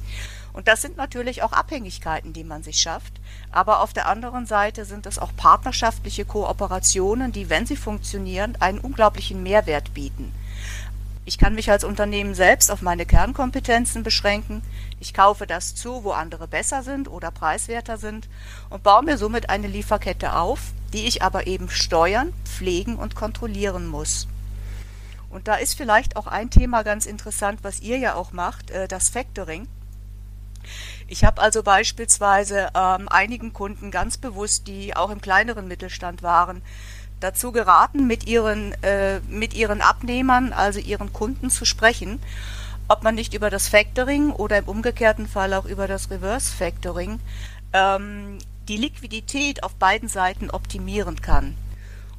Und 0.53 0.69
das 0.69 0.81
sind 0.81 0.95
natürlich 0.95 1.43
auch 1.43 1.51
Abhängigkeiten, 1.51 2.31
die 2.31 2.45
man 2.45 2.63
sich 2.63 2.79
schafft. 2.79 3.11
Aber 3.51 3.81
auf 3.81 3.91
der 3.91 4.07
anderen 4.07 4.45
Seite 4.45 4.85
sind 4.85 5.05
es 5.05 5.19
auch 5.19 5.35
partnerschaftliche 5.35 6.23
Kooperationen, 6.23 7.33
die, 7.33 7.49
wenn 7.49 7.65
sie 7.65 7.75
funktionieren, 7.75 8.55
einen 8.61 8.79
unglaublichen 8.79 9.43
Mehrwert 9.43 9.93
bieten. 9.93 10.31
Ich 11.29 11.37
kann 11.37 11.53
mich 11.53 11.69
als 11.69 11.83
Unternehmen 11.83 12.33
selbst 12.33 12.71
auf 12.71 12.81
meine 12.81 13.05
Kernkompetenzen 13.05 14.01
beschränken. 14.01 14.63
Ich 14.99 15.13
kaufe 15.13 15.47
das 15.47 15.75
zu, 15.75 16.03
wo 16.03 16.11
andere 16.11 16.47
besser 16.47 16.83
sind 16.83 17.07
oder 17.07 17.31
preiswerter 17.31 17.97
sind 17.97 18.27
und 18.69 18.83
baue 18.83 19.03
mir 19.03 19.17
somit 19.17 19.49
eine 19.49 19.67
Lieferkette 19.67 20.35
auf, 20.35 20.59
die 20.93 21.07
ich 21.07 21.23
aber 21.23 21.47
eben 21.47 21.69
steuern, 21.69 22.33
pflegen 22.43 22.97
und 22.97 23.15
kontrollieren 23.15 23.87
muss. 23.87 24.27
Und 25.29 25.47
da 25.47 25.55
ist 25.55 25.75
vielleicht 25.75 26.15
auch 26.15 26.27
ein 26.27 26.49
Thema 26.49 26.83
ganz 26.83 27.05
interessant, 27.05 27.59
was 27.61 27.81
ihr 27.81 27.97
ja 27.97 28.15
auch 28.15 28.31
macht, 28.31 28.71
äh, 28.71 28.87
das 28.87 29.09
Factoring. 29.09 29.67
Ich 31.07 31.23
habe 31.23 31.41
also 31.41 31.63
beispielsweise 31.63 32.69
ähm, 32.75 33.07
einigen 33.09 33.53
Kunden 33.53 33.91
ganz 33.91 34.17
bewusst, 34.17 34.67
die 34.67 34.95
auch 34.95 35.09
im 35.09 35.21
kleineren 35.21 35.67
Mittelstand 35.67 36.23
waren, 36.23 36.61
dazu 37.19 37.51
geraten, 37.51 38.07
mit 38.07 38.27
ihren, 38.27 38.73
äh, 38.83 39.19
mit 39.27 39.53
ihren 39.53 39.81
Abnehmern, 39.81 40.53
also 40.53 40.79
ihren 40.79 41.13
Kunden 41.13 41.49
zu 41.49 41.65
sprechen, 41.65 42.21
ob 42.89 43.03
man 43.03 43.15
nicht 43.15 43.33
über 43.33 43.49
das 43.49 43.69
Factoring 43.69 44.31
oder 44.31 44.57
im 44.57 44.65
umgekehrten 44.65 45.27
Fall 45.27 45.53
auch 45.53 45.65
über 45.65 45.87
das 45.87 46.09
Reverse 46.09 46.51
Factoring 46.51 47.19
ähm, 47.71 48.39
die 48.67 48.77
Liquidität 48.77 49.63
auf 49.63 49.75
beiden 49.75 50.09
Seiten 50.09 50.49
optimieren 50.49 51.21
kann. 51.21 51.55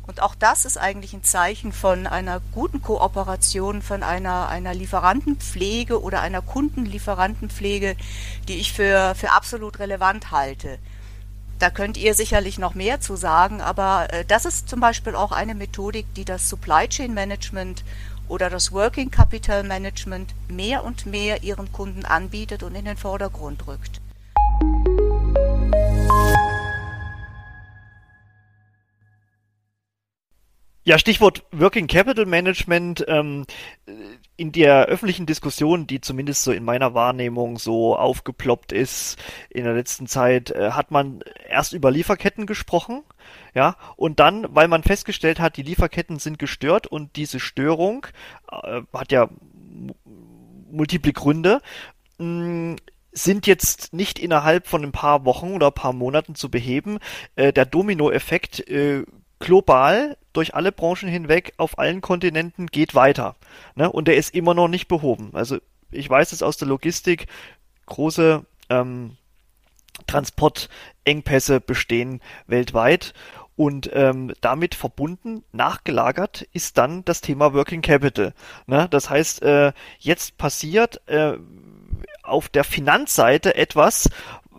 Und 0.07 0.23
auch 0.23 0.35
das 0.35 0.65
ist 0.65 0.77
eigentlich 0.77 1.13
ein 1.13 1.23
Zeichen 1.23 1.73
von 1.73 2.07
einer 2.07 2.41
guten 2.53 2.83
Kooperation, 2.83 3.83
von 3.83 4.03
einer, 4.03 4.49
einer 4.49 4.75
Lieferantenpflege 4.75 6.03
oder 6.03 6.21
einer 6.21 6.43
Kundenlieferantenpflege, 6.43 7.97
die 8.49 8.55
ich 8.55 8.73
für, 8.73 9.15
für 9.15 9.33
absolut 9.33 9.79
relevant 9.79 10.33
halte. 10.33 10.79
Da 11.61 11.71
könnt 11.71 11.97
ihr 11.97 12.15
sicherlich 12.15 12.59
noch 12.59 12.75
mehr 12.75 13.01
zu 13.01 13.17
sagen, 13.17 13.61
aber 13.61 14.09
äh, 14.13 14.25
das 14.25 14.47
ist 14.47 14.69
zum 14.69 14.81
Beispiel 14.81 15.15
auch 15.15 15.31
eine 15.31 15.55
Methodik, 15.55 16.07
die 16.15 16.25
das 16.25 16.49
Supply 16.49 16.89
Chain 16.89 17.13
Management 17.13 17.85
oder 18.31 18.49
das 18.49 18.73
Working 18.73 19.11
Capital 19.11 19.65
Management 19.65 20.35
mehr 20.49 20.85
und 20.85 21.05
mehr 21.05 21.43
ihren 21.43 21.73
Kunden 21.73 22.05
anbietet 22.05 22.63
und 22.63 22.77
in 22.77 22.85
den 22.85 22.97
Vordergrund 22.97 23.67
rückt. 23.67 24.01
Ja, 30.83 30.99
Stichwort 30.99 31.45
Working 31.53 31.87
Capital 31.87 32.25
Management. 32.25 33.05
Ähm, 33.07 33.45
in 34.37 34.53
der 34.53 34.87
öffentlichen 34.87 35.27
Diskussion, 35.27 35.87
die 35.87 36.01
zumindest 36.01 36.43
so 36.43 36.53
in 36.53 36.65
meiner 36.65 36.95
Wahrnehmung 36.95 37.59
so 37.59 37.95
aufgeploppt 37.95 38.73
ist 38.73 39.19
in 39.51 39.65
der 39.65 39.75
letzten 39.75 40.07
Zeit, 40.07 40.51
äh, 40.51 40.71
hat 40.71 40.91
man 40.91 41.21
erst 41.47 41.75
über 41.75 41.91
Lieferketten 41.91 42.47
gesprochen, 42.47 43.03
ja, 43.55 43.77
und 43.97 44.19
dann, 44.19 44.47
weil 44.49 44.69
man 44.69 44.83
festgestellt 44.83 45.41
hat, 45.41 45.59
die 45.59 45.63
Lieferketten 45.63 46.19
sind 46.19 46.39
gestört 46.39 46.87
und 46.87 47.17
diese 47.17 47.39
Störung 47.39 48.07
äh, 48.51 48.81
hat 48.95 49.13
ja 49.13 49.29
multiple 50.71 51.13
Gründe, 51.13 51.61
mh, 52.17 52.25
mm, 52.25 52.77
sind 53.13 53.47
jetzt 53.47 53.93
nicht 53.93 54.19
innerhalb 54.19 54.69
von 54.69 54.85
ein 54.85 54.93
paar 54.93 55.25
Wochen 55.27 55.53
oder 55.53 55.67
ein 55.67 55.75
paar 55.75 55.93
Monaten 55.93 56.37
zu 56.37 56.49
beheben. 56.49 56.99
Äh, 57.35 57.53
der 57.53 57.67
Dominoeffekt 57.67 58.61
äh, 58.69 59.05
global 59.41 60.17
durch 60.33 60.55
alle 60.55 60.71
Branchen 60.71 61.09
hinweg 61.09 61.55
auf 61.57 61.79
allen 61.79 62.01
Kontinenten 62.01 62.69
geht 62.69 62.95
weiter. 62.95 63.35
Ne? 63.75 63.91
Und 63.91 64.07
der 64.07 64.17
ist 64.17 64.35
immer 64.35 64.55
noch 64.55 64.69
nicht 64.69 64.87
behoben. 64.87 65.31
Also 65.33 65.59
ich 65.91 66.09
weiß 66.09 66.33
es 66.33 66.43
aus 66.43 66.57
der 66.57 66.69
Logistik, 66.69 67.27
große 67.87 68.45
ähm, 68.69 69.17
Transportengpässe 70.07 71.61
bestehen 71.61 72.21
weltweit. 72.47 73.15
Und 73.57 73.91
ähm, 73.93 74.33
damit 74.41 74.75
verbunden, 74.75 75.45
nachgelagert, 75.53 76.49
ist 76.55 76.79
dann 76.79 77.05
das 77.05 77.21
Thema 77.21 77.53
Working 77.53 77.83
Capital. 77.83 78.33
Ne? 78.67 78.89
Das 78.91 79.11
heißt, 79.11 79.43
äh, 79.43 79.73
jetzt 79.99 80.39
passiert 80.39 81.07
äh, 81.09 81.37
auf 82.23 82.49
der 82.49 82.65
Finanzseite 82.65 83.57
etwas, 83.57 84.09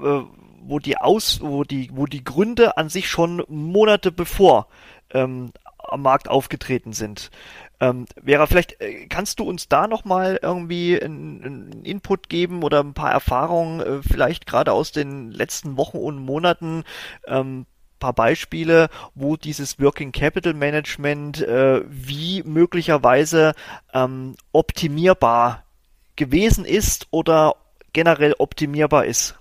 äh, 0.04 0.22
wo 0.63 0.80
die 0.80 0.97
Aus, 0.97 1.41
wo 1.41 1.63
die, 1.63 1.89
wo 1.93 2.06
die 2.06 2.24
Gründe 2.24 2.78
an 2.78 2.89
sich 2.89 3.10
schon 3.10 3.43
Monate 3.47 4.12
bevor 4.12 4.67
ähm, 5.13 5.52
am 5.78 6.02
Markt 6.02 6.30
aufgetreten 6.30 6.93
sind. 6.93 7.32
Ähm, 7.80 8.06
Vera, 8.24 8.45
vielleicht 8.45 8.80
äh, 8.80 9.08
kannst 9.08 9.39
du 9.39 9.43
uns 9.43 9.67
da 9.67 9.88
nochmal 9.88 10.39
irgendwie 10.41 11.02
einen 11.02 11.84
Input 11.84 12.30
geben 12.30 12.63
oder 12.63 12.82
ein 12.82 12.93
paar 12.93 13.12
Erfahrungen, 13.12 13.82
äh, 13.82 14.02
vielleicht 14.04 14.45
gerade 14.45 14.71
aus 14.71 14.91
den 14.91 15.32
letzten 15.32 15.78
Wochen 15.78 15.97
und 15.97 16.17
Monaten, 16.17 16.84
ähm, 17.28 17.65
paar 18.02 18.13
Beispiele, 18.13 18.89
wo 19.15 19.38
dieses 19.38 19.80
Working 19.80 20.12
Capital 20.12 20.54
Management 20.54 21.41
äh, 21.41 21.82
wie 21.88 22.43
möglicherweise 22.43 23.54
ähm, 23.93 24.36
optimierbar 24.52 25.63
gewesen 26.17 26.65
ist 26.65 27.08
oder 27.12 27.56
generell 27.93 28.36
optimierbar 28.38 29.06
ist. 29.06 29.41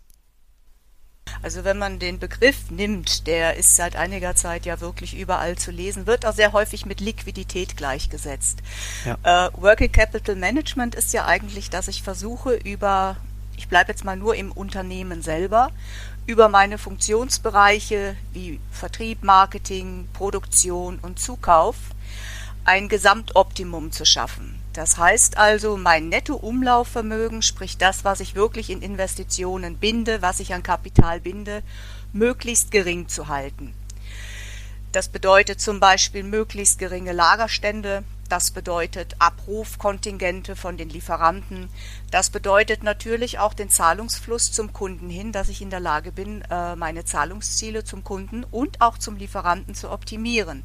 Also 1.43 1.65
wenn 1.65 1.79
man 1.79 1.99
den 1.99 2.19
Begriff 2.19 2.71
nimmt, 2.71 3.27
der 3.27 3.57
ist 3.57 3.77
seit 3.77 3.97
einiger 3.97 4.35
Zeit 4.35 4.67
ja 4.67 4.81
wirklich 4.81 5.17
überall 5.19 5.57
zu 5.57 5.71
lesen, 5.71 6.07
wird 6.07 6.27
auch 6.27 6.35
sehr 6.35 6.53
häufig 6.53 6.87
mit 6.87 7.01
Liquidität 7.01 7.77
gleichgesetzt. 7.77 8.59
Ja. 9.05 9.47
Äh, 9.47 9.51
Working 9.55 9.93
Capital 9.93 10.37
Management 10.37 10.95
ist 10.95 11.13
ja 11.13 11.25
eigentlich, 11.25 11.71
dass 11.71 11.89
ich 11.89 12.03
versuche 12.03 12.55
über, 12.55 13.17
ich 13.57 13.69
bleibe 13.69 13.91
jetzt 13.91 14.05
mal 14.05 14.17
nur 14.17 14.35
im 14.35 14.53
Unternehmen 14.53 15.23
selber, 15.23 15.71
über 16.27 16.49
meine 16.49 16.79
Funktionsbereiche 16.79 18.17
wie 18.33 18.61
Vertrieb, 18.71 19.23
Marketing, 19.23 20.09
Produktion 20.13 20.99
und 21.01 21.19
Zukauf 21.19 21.77
ein 22.65 22.89
Gesamtoptimum 22.89 23.91
zu 23.91 24.05
schaffen. 24.05 24.60
Das 24.73 24.99
heißt 24.99 25.37
also, 25.37 25.77
mein 25.77 26.09
Nettoumlaufvermögen, 26.09 27.43
sprich 27.43 27.77
das, 27.77 28.05
was 28.05 28.21
ich 28.21 28.37
wirklich 28.37 28.71
in 28.71 28.83
Investitionen 28.83 29.77
binde, 29.77 30.23
was 30.23 30.39
ich 30.39 30.55
an 30.55 30.63
Kapital 30.63 31.21
binde, 31.21 31.63
möglichst 32.13 32.71
gering 32.71 33.09
zu 33.09 33.29
halten. 33.29 33.75
Das 34.93 35.09
bedeutet 35.09 35.61
zum 35.61 35.79
Beispiel 35.79 36.25
möglichst 36.25 36.79
geringe 36.79 37.13
Lagerstände, 37.13 38.05
das 38.29 38.53
bedeutet 38.53 39.17
Abrufkontingente 39.19 40.55
von 40.55 40.77
den 40.77 40.89
Lieferanten, 40.89 41.69
das 42.11 42.31
bedeutet 42.31 42.85
natürlich 42.85 43.41
auch 43.41 43.55
den 43.55 43.71
Zahlungsfluss 43.71 44.53
zum 44.53 44.73
Kunden 44.73 45.11
hin, 45.11 45.33
dass 45.33 45.49
ich 45.49 45.63
in 45.63 45.71
der 45.71 45.81
Lage 45.81 46.13
bin, 46.13 46.43
äh, 46.43 46.77
meine 46.77 47.05
Zahlungsziele 47.05 47.85
zum 47.85 48.05
Kunden 48.05 48.45
und 48.45 48.81
auch 48.81 48.99
zum 48.99 49.17
Lieferanten 49.17 49.75
zu 49.75 49.91
optimieren. 49.91 50.65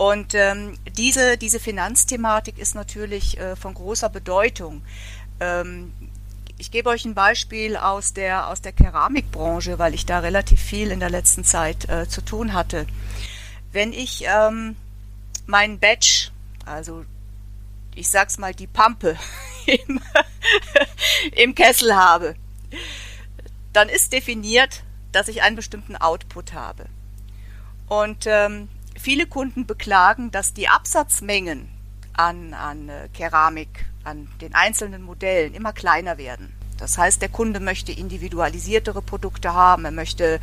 Und 0.00 0.32
ähm, 0.32 0.78
diese, 0.96 1.36
diese 1.36 1.60
Finanzthematik 1.60 2.56
ist 2.56 2.74
natürlich 2.74 3.38
äh, 3.38 3.54
von 3.54 3.74
großer 3.74 4.08
Bedeutung. 4.08 4.80
Ähm, 5.40 5.92
ich 6.56 6.70
gebe 6.70 6.88
euch 6.88 7.04
ein 7.04 7.12
Beispiel 7.12 7.76
aus 7.76 8.14
der, 8.14 8.48
aus 8.48 8.62
der 8.62 8.72
Keramikbranche, 8.72 9.78
weil 9.78 9.92
ich 9.92 10.06
da 10.06 10.20
relativ 10.20 10.58
viel 10.58 10.90
in 10.90 11.00
der 11.00 11.10
letzten 11.10 11.44
Zeit 11.44 11.86
äh, 11.90 12.08
zu 12.08 12.22
tun 12.22 12.54
hatte. 12.54 12.86
Wenn 13.72 13.92
ich 13.92 14.24
ähm, 14.26 14.74
meinen 15.44 15.78
Batch, 15.78 16.32
also 16.64 17.04
ich 17.94 18.08
sag's 18.08 18.38
mal 18.38 18.54
die 18.54 18.68
Pampe 18.68 19.18
im, 19.66 20.00
im 21.32 21.54
Kessel 21.54 21.94
habe, 21.94 22.36
dann 23.74 23.90
ist 23.90 24.14
definiert, 24.14 24.82
dass 25.12 25.28
ich 25.28 25.42
einen 25.42 25.56
bestimmten 25.56 25.96
Output 25.96 26.54
habe. 26.54 26.86
Und 27.86 28.24
ähm, 28.26 28.70
viele 29.00 29.26
Kunden 29.26 29.66
beklagen, 29.66 30.30
dass 30.30 30.52
die 30.54 30.68
Absatzmengen 30.68 31.68
an, 32.12 32.54
an 32.54 32.88
äh, 32.88 33.08
Keramik, 33.14 33.86
an 34.04 34.28
den 34.40 34.54
einzelnen 34.54 35.02
Modellen 35.02 35.54
immer 35.54 35.72
kleiner 35.72 36.18
werden. 36.18 36.52
Das 36.78 36.96
heißt, 36.96 37.20
der 37.20 37.28
Kunde 37.28 37.60
möchte 37.60 37.92
individualisiertere 37.92 39.02
Produkte 39.02 39.52
haben, 39.52 39.84
er 39.84 39.90
möchte, 39.90 40.40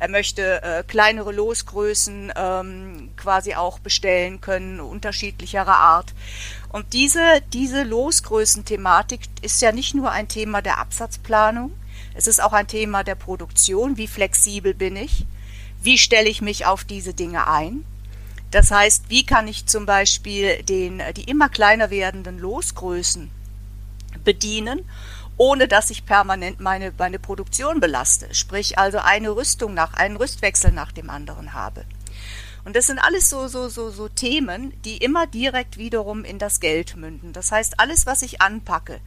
er 0.00 0.08
möchte 0.08 0.62
äh, 0.62 0.82
kleinere 0.82 1.30
Losgrößen 1.30 2.32
ähm, 2.34 3.10
quasi 3.16 3.54
auch 3.54 3.78
bestellen 3.78 4.40
können, 4.40 4.80
unterschiedlicherer 4.80 5.76
Art. 5.76 6.12
Und 6.70 6.92
diese, 6.92 7.40
diese 7.52 7.84
Losgrößenthematik 7.84 9.20
ist 9.42 9.62
ja 9.62 9.70
nicht 9.70 9.94
nur 9.94 10.10
ein 10.10 10.26
Thema 10.26 10.60
der 10.60 10.78
Absatzplanung, 10.78 11.72
es 12.14 12.26
ist 12.26 12.42
auch 12.42 12.52
ein 12.52 12.66
Thema 12.66 13.04
der 13.04 13.14
Produktion. 13.14 13.96
Wie 13.96 14.08
flexibel 14.08 14.74
bin 14.74 14.96
ich? 14.96 15.26
Wie 15.82 15.98
stelle 15.98 16.28
ich 16.28 16.40
mich 16.40 16.64
auf 16.64 16.82
diese 16.82 17.12
Dinge 17.12 17.46
ein? 17.46 17.84
Das 18.50 18.70
heißt, 18.70 19.04
wie 19.08 19.26
kann 19.26 19.48
ich 19.48 19.66
zum 19.66 19.86
Beispiel 19.86 20.62
den, 20.62 21.02
die 21.16 21.24
immer 21.24 21.48
kleiner 21.48 21.90
werdenden 21.90 22.38
Losgrößen 22.38 23.30
bedienen, 24.24 24.84
ohne 25.36 25.68
dass 25.68 25.90
ich 25.90 26.06
permanent 26.06 26.60
meine, 26.60 26.92
meine 26.96 27.18
Produktion 27.18 27.80
belaste. 27.80 28.34
Sprich 28.34 28.78
also 28.78 28.98
eine 28.98 29.30
Rüstung 29.30 29.74
nach, 29.74 29.94
einen 29.94 30.16
Rüstwechsel 30.16 30.72
nach 30.72 30.92
dem 30.92 31.10
anderen 31.10 31.52
habe. 31.52 31.84
Und 32.64 32.74
das 32.74 32.86
sind 32.86 32.98
alles 32.98 33.30
so, 33.30 33.46
so, 33.46 33.68
so, 33.68 33.90
so 33.90 34.08
Themen, 34.08 34.72
die 34.82 34.96
immer 34.96 35.26
direkt 35.26 35.76
wiederum 35.76 36.24
in 36.24 36.38
das 36.38 36.58
Geld 36.58 36.96
münden. 36.96 37.32
Das 37.32 37.52
heißt, 37.52 37.78
alles, 37.78 38.06
was 38.06 38.22
ich 38.22 38.40
anpacke, 38.40 39.00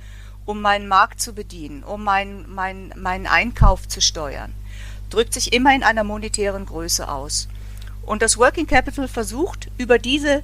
um 0.46 0.62
meinen 0.62 0.88
Markt 0.88 1.20
zu 1.20 1.34
bedienen, 1.34 1.84
um 1.84 2.04
meinen, 2.04 2.50
meinen, 2.54 2.94
meinen 2.96 3.28
Einkauf 3.28 3.88
zu 3.88 4.00
steuern, 4.00 4.54
drückt 5.10 5.34
sich 5.34 5.52
immer 5.52 5.76
in 5.76 5.84
einer 5.84 6.04
monetären 6.06 6.66
Größe 6.66 7.10
aus. 7.10 7.50
Und 8.10 8.24
das 8.24 8.40
Working 8.40 8.66
Capital 8.66 9.08
versucht 9.08 9.70
über 9.78 10.00
diese 10.00 10.42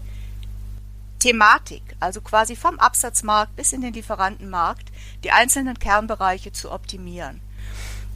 Thematik, 1.18 1.82
also 2.00 2.22
quasi 2.22 2.56
vom 2.56 2.78
Absatzmarkt 2.78 3.56
bis 3.56 3.74
in 3.74 3.82
den 3.82 3.92
Lieferantenmarkt, 3.92 4.92
die 5.24 5.32
einzelnen 5.32 5.80
Kernbereiche 5.80 6.52
zu 6.52 6.72
optimieren. 6.72 7.42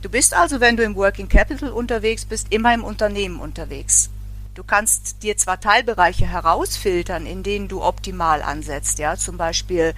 Du 0.04 0.10
bist 0.10 0.36
also, 0.36 0.60
wenn 0.60 0.78
du 0.78 0.84
im 0.84 0.96
Working 0.96 1.30
Capital 1.30 1.72
unterwegs 1.72 2.26
bist, 2.26 2.54
immer 2.54 2.76
im 2.76 2.84
Unternehmen 2.84 3.40
unterwegs. 3.40 4.12
Du 4.54 4.64
kannst 4.64 5.24
dir 5.24 5.36
zwar 5.36 5.60
Teilbereiche 5.60 6.28
herausfiltern, 6.28 7.26
in 7.26 7.42
denen 7.42 7.68
du 7.68 7.82
optimal 7.82 8.44
ansetzt, 8.44 9.00
ja, 9.00 9.18
zum 9.18 9.38
Beispiel, 9.38 9.96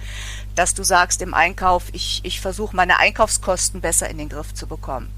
dass 0.54 0.72
du 0.72 0.82
sagst 0.82 1.20
im 1.20 1.34
Einkauf, 1.34 1.90
ich, 1.92 2.22
ich 2.22 2.40
versuche 2.40 2.74
meine 2.74 2.98
Einkaufskosten 2.98 3.82
besser 3.82 4.08
in 4.08 4.16
den 4.16 4.30
Griff 4.30 4.54
zu 4.54 4.66
bekommen. 4.66 5.12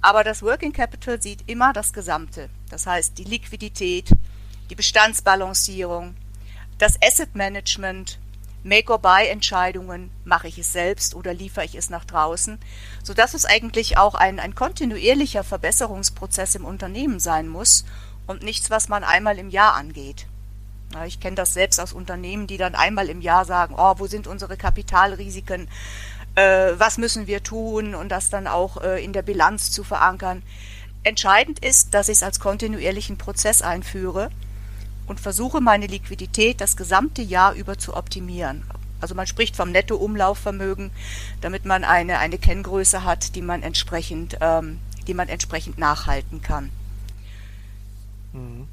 Aber 0.00 0.24
das 0.24 0.42
Working 0.42 0.72
Capital 0.72 1.20
sieht 1.20 1.48
immer 1.48 1.72
das 1.72 1.92
Gesamte. 1.92 2.48
Das 2.70 2.86
heißt, 2.86 3.18
die 3.18 3.24
Liquidität, 3.24 4.10
die 4.70 4.74
Bestandsbalancierung, 4.74 6.14
das 6.78 7.00
Asset 7.02 7.34
Management, 7.34 8.18
Make-or-Buy-Entscheidungen, 8.62 10.10
mache 10.24 10.48
ich 10.48 10.58
es 10.58 10.72
selbst 10.72 11.14
oder 11.14 11.32
liefere 11.32 11.64
ich 11.64 11.76
es 11.76 11.88
nach 11.88 12.04
draußen, 12.04 12.58
sodass 13.02 13.34
es 13.34 13.44
eigentlich 13.44 13.96
auch 13.96 14.14
ein, 14.14 14.40
ein 14.40 14.54
kontinuierlicher 14.54 15.44
Verbesserungsprozess 15.44 16.56
im 16.56 16.64
Unternehmen 16.64 17.20
sein 17.20 17.48
muss 17.48 17.84
und 18.26 18.42
nichts, 18.42 18.70
was 18.70 18.88
man 18.88 19.04
einmal 19.04 19.38
im 19.38 19.50
Jahr 19.50 19.74
angeht. 19.74 20.26
Ich 21.06 21.20
kenne 21.20 21.36
das 21.36 21.52
selbst 21.54 21.80
aus 21.80 21.92
Unternehmen, 21.92 22.46
die 22.46 22.56
dann 22.56 22.74
einmal 22.74 23.08
im 23.08 23.20
Jahr 23.20 23.44
sagen, 23.44 23.74
oh, 23.76 23.94
wo 23.98 24.06
sind 24.06 24.26
unsere 24.26 24.56
Kapitalrisiken? 24.56 25.68
Äh, 26.36 26.72
was 26.78 26.98
müssen 26.98 27.26
wir 27.26 27.42
tun 27.42 27.94
und 27.94 28.10
das 28.10 28.30
dann 28.30 28.46
auch 28.46 28.82
äh, 28.82 29.02
in 29.04 29.12
der 29.12 29.22
Bilanz 29.22 29.70
zu 29.72 29.82
verankern. 29.82 30.42
Entscheidend 31.02 31.64
ist, 31.64 31.94
dass 31.94 32.08
ich 32.08 32.18
es 32.18 32.22
als 32.22 32.40
kontinuierlichen 32.40 33.16
Prozess 33.16 33.62
einführe 33.62 34.30
und 35.06 35.20
versuche, 35.20 35.60
meine 35.60 35.86
Liquidität 35.86 36.60
das 36.60 36.76
gesamte 36.76 37.22
Jahr 37.22 37.54
über 37.54 37.78
zu 37.78 37.96
optimieren. 37.96 38.64
Also 39.00 39.14
man 39.14 39.26
spricht 39.26 39.56
vom 39.56 39.70
Nettoumlaufvermögen, 39.72 40.90
damit 41.40 41.64
man 41.64 41.84
eine, 41.84 42.18
eine 42.18 42.38
Kenngröße 42.38 43.04
hat, 43.04 43.34
die 43.34 43.42
man 43.42 43.62
entsprechend, 43.62 44.38
ähm, 44.40 44.78
die 45.06 45.14
man 45.14 45.28
entsprechend 45.28 45.78
nachhalten 45.78 46.42
kann. 46.42 46.70
Mhm. 48.32 48.68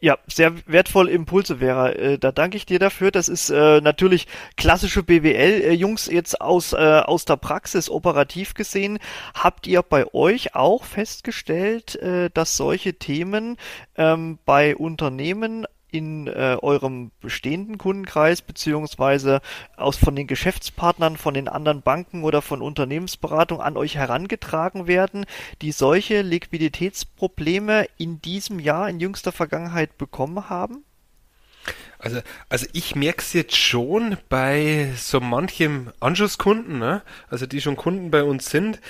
Ja, 0.00 0.16
sehr 0.28 0.54
wertvolle 0.66 1.10
Impulse, 1.10 1.56
Vera. 1.56 1.90
Äh, 1.90 2.18
da 2.18 2.30
danke 2.30 2.56
ich 2.56 2.66
dir 2.66 2.78
dafür. 2.78 3.10
Das 3.10 3.28
ist 3.28 3.50
äh, 3.50 3.80
natürlich 3.80 4.28
klassische 4.56 5.02
BWL-Jungs 5.02 6.06
jetzt 6.06 6.40
aus, 6.40 6.72
äh, 6.72 6.76
aus 6.76 7.24
der 7.24 7.36
Praxis 7.36 7.90
operativ 7.90 8.54
gesehen. 8.54 9.00
Habt 9.34 9.66
ihr 9.66 9.82
bei 9.82 10.06
euch 10.14 10.54
auch 10.54 10.84
festgestellt, 10.84 11.96
äh, 11.96 12.30
dass 12.32 12.56
solche 12.56 12.94
Themen 12.94 13.56
ähm, 13.96 14.38
bei 14.44 14.76
Unternehmen 14.76 15.66
in 15.90 16.26
äh, 16.26 16.56
eurem 16.60 17.10
bestehenden 17.20 17.78
Kundenkreis 17.78 18.42
beziehungsweise 18.42 19.40
aus 19.76 19.96
von 19.96 20.14
den 20.14 20.26
Geschäftspartnern 20.26 21.16
von 21.16 21.34
den 21.34 21.48
anderen 21.48 21.82
Banken 21.82 22.24
oder 22.24 22.42
von 22.42 22.62
Unternehmensberatung 22.62 23.60
an 23.60 23.76
euch 23.76 23.96
herangetragen 23.96 24.86
werden, 24.86 25.26
die 25.62 25.72
solche 25.72 26.22
Liquiditätsprobleme 26.22 27.86
in 27.96 28.20
diesem 28.20 28.60
Jahr 28.60 28.88
in 28.88 29.00
jüngster 29.00 29.32
Vergangenheit 29.32 29.96
bekommen 29.98 30.48
haben? 30.50 30.84
Also, 31.98 32.20
also 32.48 32.66
ich 32.72 32.94
merke 32.94 33.20
es 33.20 33.32
jetzt 33.32 33.56
schon 33.56 34.16
bei 34.28 34.92
so 34.96 35.20
manchem 35.20 35.92
Anschlusskunden, 36.00 36.78
ne? 36.78 37.02
also 37.28 37.46
die 37.46 37.60
schon 37.60 37.76
Kunden 37.76 38.10
bei 38.10 38.22
uns 38.22 38.50
sind, 38.50 38.80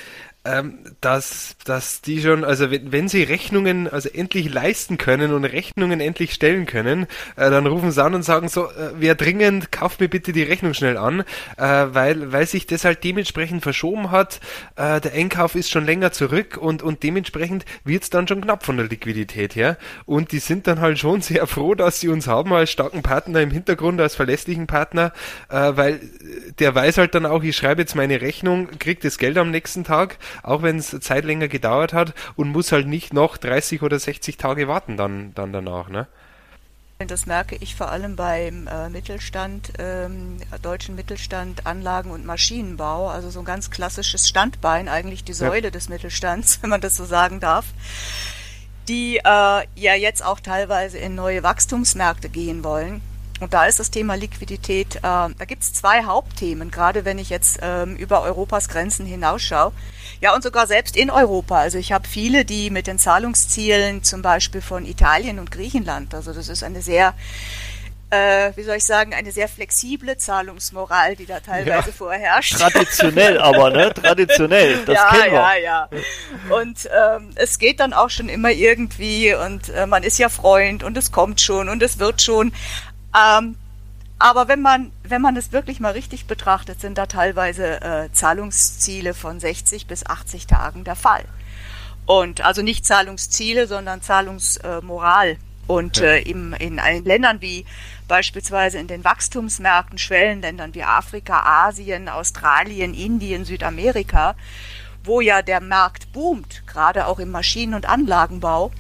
ähm, 0.45 0.79
dass, 1.01 1.57
dass 1.65 2.01
die 2.01 2.21
schon, 2.21 2.45
also 2.45 2.71
wenn, 2.71 2.93
wenn 2.93 3.09
sie 3.09 3.23
Rechnungen 3.23 3.89
also 3.89 4.09
endlich 4.09 4.53
leisten 4.53 4.97
können 4.97 5.33
und 5.33 5.45
Rechnungen 5.45 6.01
endlich 6.01 6.33
stellen 6.33 6.65
können, 6.65 7.05
äh, 7.37 7.51
dann 7.51 7.67
rufen 7.67 7.91
sie 7.91 8.03
an 8.03 8.15
und 8.15 8.23
sagen 8.23 8.49
so, 8.49 8.67
äh, 8.67 8.93
wer 8.99 9.15
dringend, 9.15 9.73
kauft 9.73 10.01
mir 10.01 10.09
bitte 10.09 10.33
die 10.33 10.43
Rechnung 10.43 10.75
schnell 10.75 10.97
an, 10.97 11.21
äh, 11.57 11.87
weil, 11.91 12.33
weil 12.33 12.47
sich 12.47 12.67
das 12.67 12.85
halt 12.85 13.05
dementsprechend 13.05 13.63
verschoben 13.63 14.11
hat, 14.11 14.41
äh, 14.77 15.01
der 15.01 15.13
Einkauf 15.13 15.55
ist 15.55 15.71
schon 15.71 15.85
länger 15.85 16.13
zurück 16.13 16.57
und, 16.57 16.83
und 16.83 17.03
dementsprechend 17.03 17.65
wird 17.85 18.05
es 18.05 18.11
dann 18.11 18.29
schon 18.29 18.41
knapp 18.41 18.65
von 18.65 18.77
der 18.77 18.87
Liquidität 18.87 19.57
her. 19.57 19.77
Und 20.07 20.33
die 20.33 20.39
sind 20.39 20.67
dann 20.67 20.81
halt 20.81 20.99
schon 20.99 21.21
sehr 21.21 21.47
froh, 21.47 21.75
dass 21.75 22.01
sie 22.01 22.09
uns 22.09 22.27
haben 22.27 22.53
als 22.53 22.71
starken 22.71 23.03
Partner 23.03 23.41
im 23.41 23.51
Hintergrund, 23.51 24.01
als 24.01 24.15
verlässlichen 24.15 24.67
Partner, 24.67 25.13
äh, 25.51 25.73
weil 25.75 26.01
der 26.59 26.75
weiß 26.75 26.99
halt 26.99 27.15
dann 27.15 27.27
auch, 27.27 27.43
ich 27.43 27.57
schreibe 27.57 27.83
jetzt 27.83 27.97
meine 27.97 28.21
Rechnung, 28.21 28.69
kriegt 28.79 29.05
das 29.05 29.19
Geld 29.19 29.37
am 29.37 29.51
nächsten 29.51 29.85
Tag 29.85 30.17
auch 30.43 30.63
wenn 30.63 30.79
es 30.79 30.97
Zeit 31.01 31.25
länger 31.25 31.49
gedauert 31.49 31.93
hat 31.93 32.15
und 32.37 32.51
muss 32.51 32.73
halt 32.73 32.87
nicht 32.87 33.13
noch 33.13 33.37
30 33.37 33.83
oder 33.83 33.99
60 33.99 34.37
Tage 34.37 34.69
warten 34.69 34.97
dann, 34.97 35.35
dann 35.35 35.53
danach. 35.53 35.89
Ne? 35.89 36.07
Das 37.07 37.27
merke 37.27 37.57
ich 37.61 37.77
vor 37.77 37.93
allem 37.93 38.17
beim 38.17 38.67
äh, 38.67 38.89
Mittelstand, 38.89 39.73
ähm, 39.79 40.39
deutschen 40.63 40.97
Mittelstand, 40.97 41.65
Anlagen- 41.65 42.11
und 42.11 42.27
Maschinenbau, 42.27 43.09
also 43.09 43.31
so 43.31 43.39
ein 43.39 43.45
ganz 43.45 43.71
klassisches 43.71 44.29
Standbein, 44.29 44.89
eigentlich 44.89 45.23
die 45.23 45.33
Säule 45.33 45.67
ja. 45.67 45.71
des 45.71 45.89
Mittelstands, 45.89 46.59
wenn 46.63 46.71
man 46.71 46.81
das 46.81 46.97
so 46.97 47.05
sagen 47.05 47.39
darf, 47.39 47.67
die 48.89 49.19
äh, 49.19 49.21
ja 49.23 49.95
jetzt 49.95 50.25
auch 50.25 50.41
teilweise 50.41 50.99
in 50.99 51.15
neue 51.15 51.45
Wachstumsmärkte 51.45 52.29
gehen 52.29 52.65
wollen. 52.65 53.01
Und 53.41 53.55
da 53.55 53.67
ist 53.67 53.79
das 53.79 53.91
Thema 53.91 54.15
Liquidität, 54.15 54.97
äh, 54.97 55.01
da 55.01 55.45
gibt 55.47 55.63
es 55.63 55.73
zwei 55.73 56.05
Hauptthemen, 56.05 56.71
gerade 56.71 57.05
wenn 57.05 57.19
ich 57.19 57.31
jetzt 57.31 57.61
ähm, 57.63 57.97
über 57.97 58.23
Europas 58.23 58.69
Grenzen 58.69 59.07
hinausschaue. 59.07 59.73
Ja, 60.21 60.35
und 60.35 60.43
sogar 60.43 60.67
selbst 60.67 60.97
in 60.97 61.11
Europa. 61.11 61.59
Also 61.59 61.79
ich 61.79 61.93
habe 61.93 62.09
viele, 62.09 62.45
die 62.45 62.71
mit 62.71 62.87
den 62.89 62.99
Zahlungszielen 62.99 64.03
zum 64.03 64.23
Beispiel 64.23 64.61
von 64.61 64.85
Italien 64.85 65.39
und 65.39 65.53
Griechenland, 65.53 66.15
also 66.15 66.33
das 66.33 66.49
ist 66.49 66.65
eine 66.65 66.83
sehr 66.83 67.15
äh, 68.11 68.53
wie 68.57 68.63
soll 68.63 68.77
ich 68.77 68.85
sagen, 68.85 69.13
eine 69.13 69.33
sehr 69.33 69.49
flexible 69.49 70.17
Zahlungsmoral, 70.17 71.15
die 71.17 71.27
da 71.27 71.41
teilweise 71.41 71.91
ja, 71.91 71.93
vorherrscht. 71.93 72.59
Traditionell 72.59 73.39
aber, 73.41 73.71
ne? 73.71 73.93
Traditionell, 73.93 74.79
das 74.87 74.95
ja, 74.95 75.09
kennen 75.11 75.33
wir. 75.33 75.39
Ja, 75.39 75.57
ja, 75.57 75.89
Und 76.49 76.89
ähm, 76.91 77.31
es 77.35 77.59
geht 77.59 77.81
dann 77.81 77.93
auch 77.93 78.09
schon 78.09 78.29
immer 78.29 78.51
irgendwie 78.51 79.35
und 79.35 79.69
äh, 79.69 79.87
man 79.87 80.03
ist 80.03 80.19
ja 80.19 80.31
Freund 80.31 80.83
und 80.83 80.97
es 80.97 81.13
kommt 81.13 81.41
schon 81.41 81.69
und 81.69 81.83
es 81.83 81.99
wird 81.99 82.23
schon. 82.23 82.53
Ähm, 83.17 83.57
aber 84.19 84.49
wenn 84.49 84.61
man, 84.61 84.91
wenn 85.05 85.23
man 85.23 85.37
es 85.37 85.53
wirklich 85.53 85.79
mal 85.79 85.93
richtig 85.93 86.27
betrachtet, 86.27 86.81
sind 86.81 86.99
da 86.99 87.07
teilweise 87.07 87.81
äh, 87.81 88.13
Zahlungsziele 88.13 89.15
von 89.15 89.39
60 89.39 89.87
bis 89.87 90.05
80 90.05 90.47
Tagen 90.47 90.85
der 90.85 90.97
Fall. 90.97 91.25
Und 92.07 92.41
also 92.41 92.63
nicht 92.63 92.85
Zahlungsziele, 92.85 93.67
sondern 93.67 94.03
Zahlungsmoral. 94.03 95.31
Äh, 95.31 95.37
und 95.69 96.01
äh, 96.01 96.21
im, 96.21 96.55
in 96.55 96.81
allen 96.81 97.05
Ländern 97.05 97.43
wie 97.43 97.67
beispielsweise 98.09 98.79
in 98.79 98.87
den 98.87 99.05
Wachstumsmärkten, 99.05 99.99
Schwellenländern 99.99 100.75
wie 100.75 100.83
Afrika, 100.83 101.67
Asien, 101.67 102.09
Australien, 102.09 102.95
Indien, 102.95 103.45
Südamerika, 103.45 104.35
wo 105.05 105.21
ja 105.21 105.43
der 105.43 105.61
Markt 105.61 106.11
boomt, 106.13 106.63
gerade 106.67 107.07
auch 107.07 107.19
im 107.19 107.31
Maschinen- 107.31 107.75
und 107.75 107.87
Anlagenbau, 107.87 108.73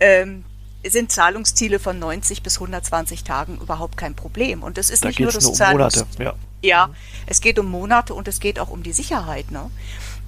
ähm, 0.00 0.44
sind 0.90 1.10
Zahlungsziele 1.10 1.78
von 1.78 1.98
90 1.98 2.42
bis 2.42 2.56
120 2.56 3.24
Tagen 3.24 3.58
überhaupt 3.58 3.96
kein 3.96 4.14
Problem. 4.14 4.62
Und 4.62 4.78
es 4.78 4.90
ist 4.90 5.04
da 5.04 5.08
nicht 5.08 5.20
nur 5.20 5.32
das 5.32 5.44
nur 5.44 5.52
um 5.52 5.56
Zahlungs 5.56 5.96
Monate, 5.96 6.22
ja. 6.22 6.34
ja, 6.62 6.90
es 7.26 7.40
geht 7.40 7.58
um 7.58 7.66
Monate 7.66 8.14
und 8.14 8.28
es 8.28 8.40
geht 8.40 8.58
auch 8.58 8.70
um 8.70 8.82
die 8.82 8.92
Sicherheit. 8.92 9.50
Ne? 9.50 9.70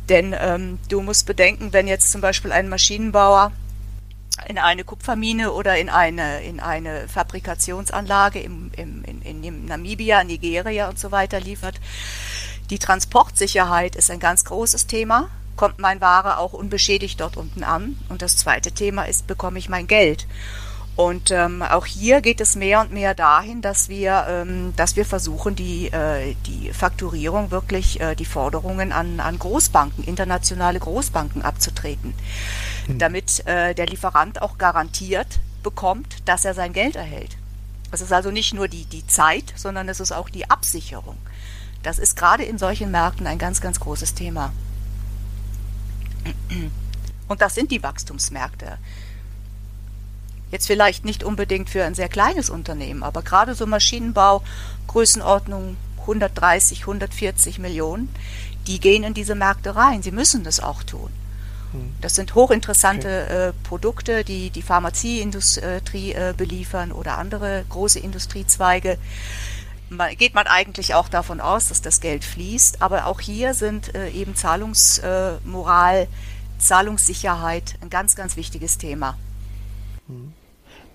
Denn 0.09 0.35
ähm, 0.38 0.79
du 0.88 1.03
musst 1.03 1.27
bedenken, 1.27 1.73
wenn 1.73 1.88
jetzt 1.88 2.11
zum 2.11 2.21
Beispiel 2.21 2.53
ein 2.53 2.69
Maschinenbauer 2.69 3.53
in 4.49 4.59
eine 4.59 4.85
Kupfermine 4.85 5.53
oder 5.53 5.79
in 5.79 5.88
eine, 5.88 6.42
in 6.42 6.61
eine 6.61 7.09
Fabrikationsanlage 7.09 8.40
im, 8.40 8.71
im, 8.77 9.03
in, 9.05 9.42
in 9.42 9.64
Namibia, 9.64 10.25
Nigeria 10.25 10.88
und 10.88 10.99
so 10.99 11.11
weiter 11.11 11.40
liefert, 11.40 11.81
die 12.71 12.79
Transportsicherheit 12.79 13.97
ist 13.97 14.11
ein 14.11 14.21
ganz 14.21 14.45
großes 14.45 14.87
Thema 14.87 15.29
kommt 15.57 15.79
mein 15.79 16.01
Ware 16.01 16.38
auch 16.38 16.53
unbeschädigt 16.53 17.21
dort 17.21 17.37
unten 17.37 17.64
an. 17.64 17.99
Und 18.09 18.23
das 18.23 18.37
zweite 18.37 18.73
Thema 18.73 19.05
ist, 19.05 19.27
bekomme 19.27 19.59
ich 19.59 19.69
mein 19.69 19.87
Geld? 19.87 20.27
Und 20.97 21.31
ähm, 21.31 21.61
auch 21.61 21.85
hier 21.85 22.23
geht 22.23 22.40
es 22.40 22.57
mehr 22.57 22.81
und 22.81 22.90
mehr 22.90 23.14
dahin, 23.14 23.61
dass 23.61 23.90
wir, 23.90 24.27
ähm, 24.31 24.73
dass 24.77 24.97
wir 24.97 25.05
versuchen, 25.05 25.55
die, 25.55 25.92
äh, 25.92 26.35
die 26.47 26.73
Fakturierung 26.73 27.51
wirklich, 27.51 28.01
äh, 28.01 28.14
die 28.14 28.25
Forderungen 28.25 28.92
an, 28.92 29.21
an 29.21 29.38
Großbanken, 29.38 30.05
internationale 30.05 30.79
Großbanken 30.79 31.42
abzutreten, 31.42 32.14
mhm. 32.88 32.99
damit 32.99 33.47
äh, 33.47 33.75
der 33.75 33.87
Lieferant 33.87 34.40
auch 34.40 34.57
garantiert 34.57 35.40
bekommt, 35.62 36.16
dass 36.25 36.47
er 36.47 36.55
sein 36.55 36.73
Geld 36.73 36.97
erhält. 36.97 37.37
Es 37.92 38.01
ist 38.01 38.12
also 38.12 38.31
nicht 38.31 38.55
nur 38.55 38.66
die, 38.66 38.87
die 38.87 39.07
Zeit, 39.07 39.53
sondern 39.55 39.90
es 39.90 40.01
ist 40.01 40.12
auch 40.12 40.31
die 40.31 40.49
Absicherung. 40.49 41.19
Das 41.83 41.99
ist 41.99 42.16
gerade 42.16 42.42
in 42.42 42.57
solchen 42.57 42.90
Märkten 42.90 43.27
ein 43.27 43.38
ganz, 43.38 43.61
ganz 43.61 43.81
großes 43.81 44.14
Thema. 44.14 44.53
Und 47.29 47.40
das 47.40 47.55
sind 47.55 47.71
die 47.71 47.83
Wachstumsmärkte. 47.83 48.79
Jetzt 50.53 50.66
vielleicht 50.69 51.05
nicht 51.05 51.25
unbedingt 51.25 51.69
für 51.69 51.85
ein 51.85 51.95
sehr 51.95 52.09
kleines 52.09 52.51
Unternehmen, 52.51 53.03
aber 53.03 53.23
gerade 53.23 53.55
so 53.55 53.66
Maschinenbau, 53.66 54.42
Größenordnung 54.87 55.77
130, 56.03 56.83
140 56.83 57.59
Millionen, 57.59 58.09
die 58.69 58.79
gehen 58.79 59.03
in 59.03 59.14
diese 59.14 59.35
Märkte 59.35 59.75
rein. 59.75 60.03
Sie 60.03 60.12
müssen 60.12 60.45
das 60.45 60.61
auch 60.61 60.85
tun. 60.85 61.11
Hm. 61.73 61.95
Das 62.01 62.14
sind 62.14 62.35
hochinteressante 62.35 63.25
okay. 63.27 63.49
äh, 63.49 63.53
Produkte, 63.64 64.25
die 64.25 64.51
die 64.51 64.62
Pharmazieindustrie 64.62 66.12
äh, 66.12 66.35
beliefern 66.37 66.92
oder 66.92 67.19
andere 67.19 67.64
große 67.69 67.99
Industriezweige. 67.99 68.99
Man, 69.88 70.16
geht 70.16 70.35
man 70.35 70.47
eigentlich 70.47 70.95
auch 70.95 71.09
davon 71.09 71.40
aus, 71.40 71.69
dass 71.69 71.83
das 71.83 72.01
Geld 72.01 72.25
fließt. 72.25 72.83
Aber 72.83 73.07
auch 73.07 73.21
hier 73.21 73.55
sind 73.55 73.95
äh, 73.95 74.11
eben 74.11 74.35
Zahlungsmoral, 74.35 76.09
Zahlungssicherheit 76.59 77.75
ein 77.81 77.90
ganz, 77.90 78.16
ganz 78.16 78.37
wichtiges 78.37 78.79
Thema. 78.79 79.16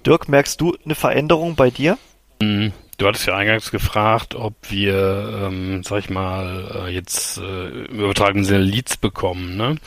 Dirk, 0.06 0.30
merkst 0.30 0.60
du 0.60 0.76
eine 0.84 0.96
Veränderung 0.96 1.56
bei 1.56 1.70
dir? 1.70 1.98
Mhm. 2.42 2.74
Du 3.02 3.08
hattest 3.08 3.26
ja 3.26 3.36
eingangs 3.36 3.72
gefragt, 3.72 4.36
ob 4.36 4.54
wir, 4.70 5.48
ähm, 5.48 5.82
sag 5.84 6.00
ich 6.00 6.12
mal, 6.12 6.86
äh, 6.86 6.94
jetzt 6.94 7.40
äh, 7.40 7.70
im 7.86 8.00
übertragenen 8.00 8.46
Sinne 8.46 8.60
Leads 8.60 8.98
bekommen. 8.98 9.58
Ne? 9.58 9.78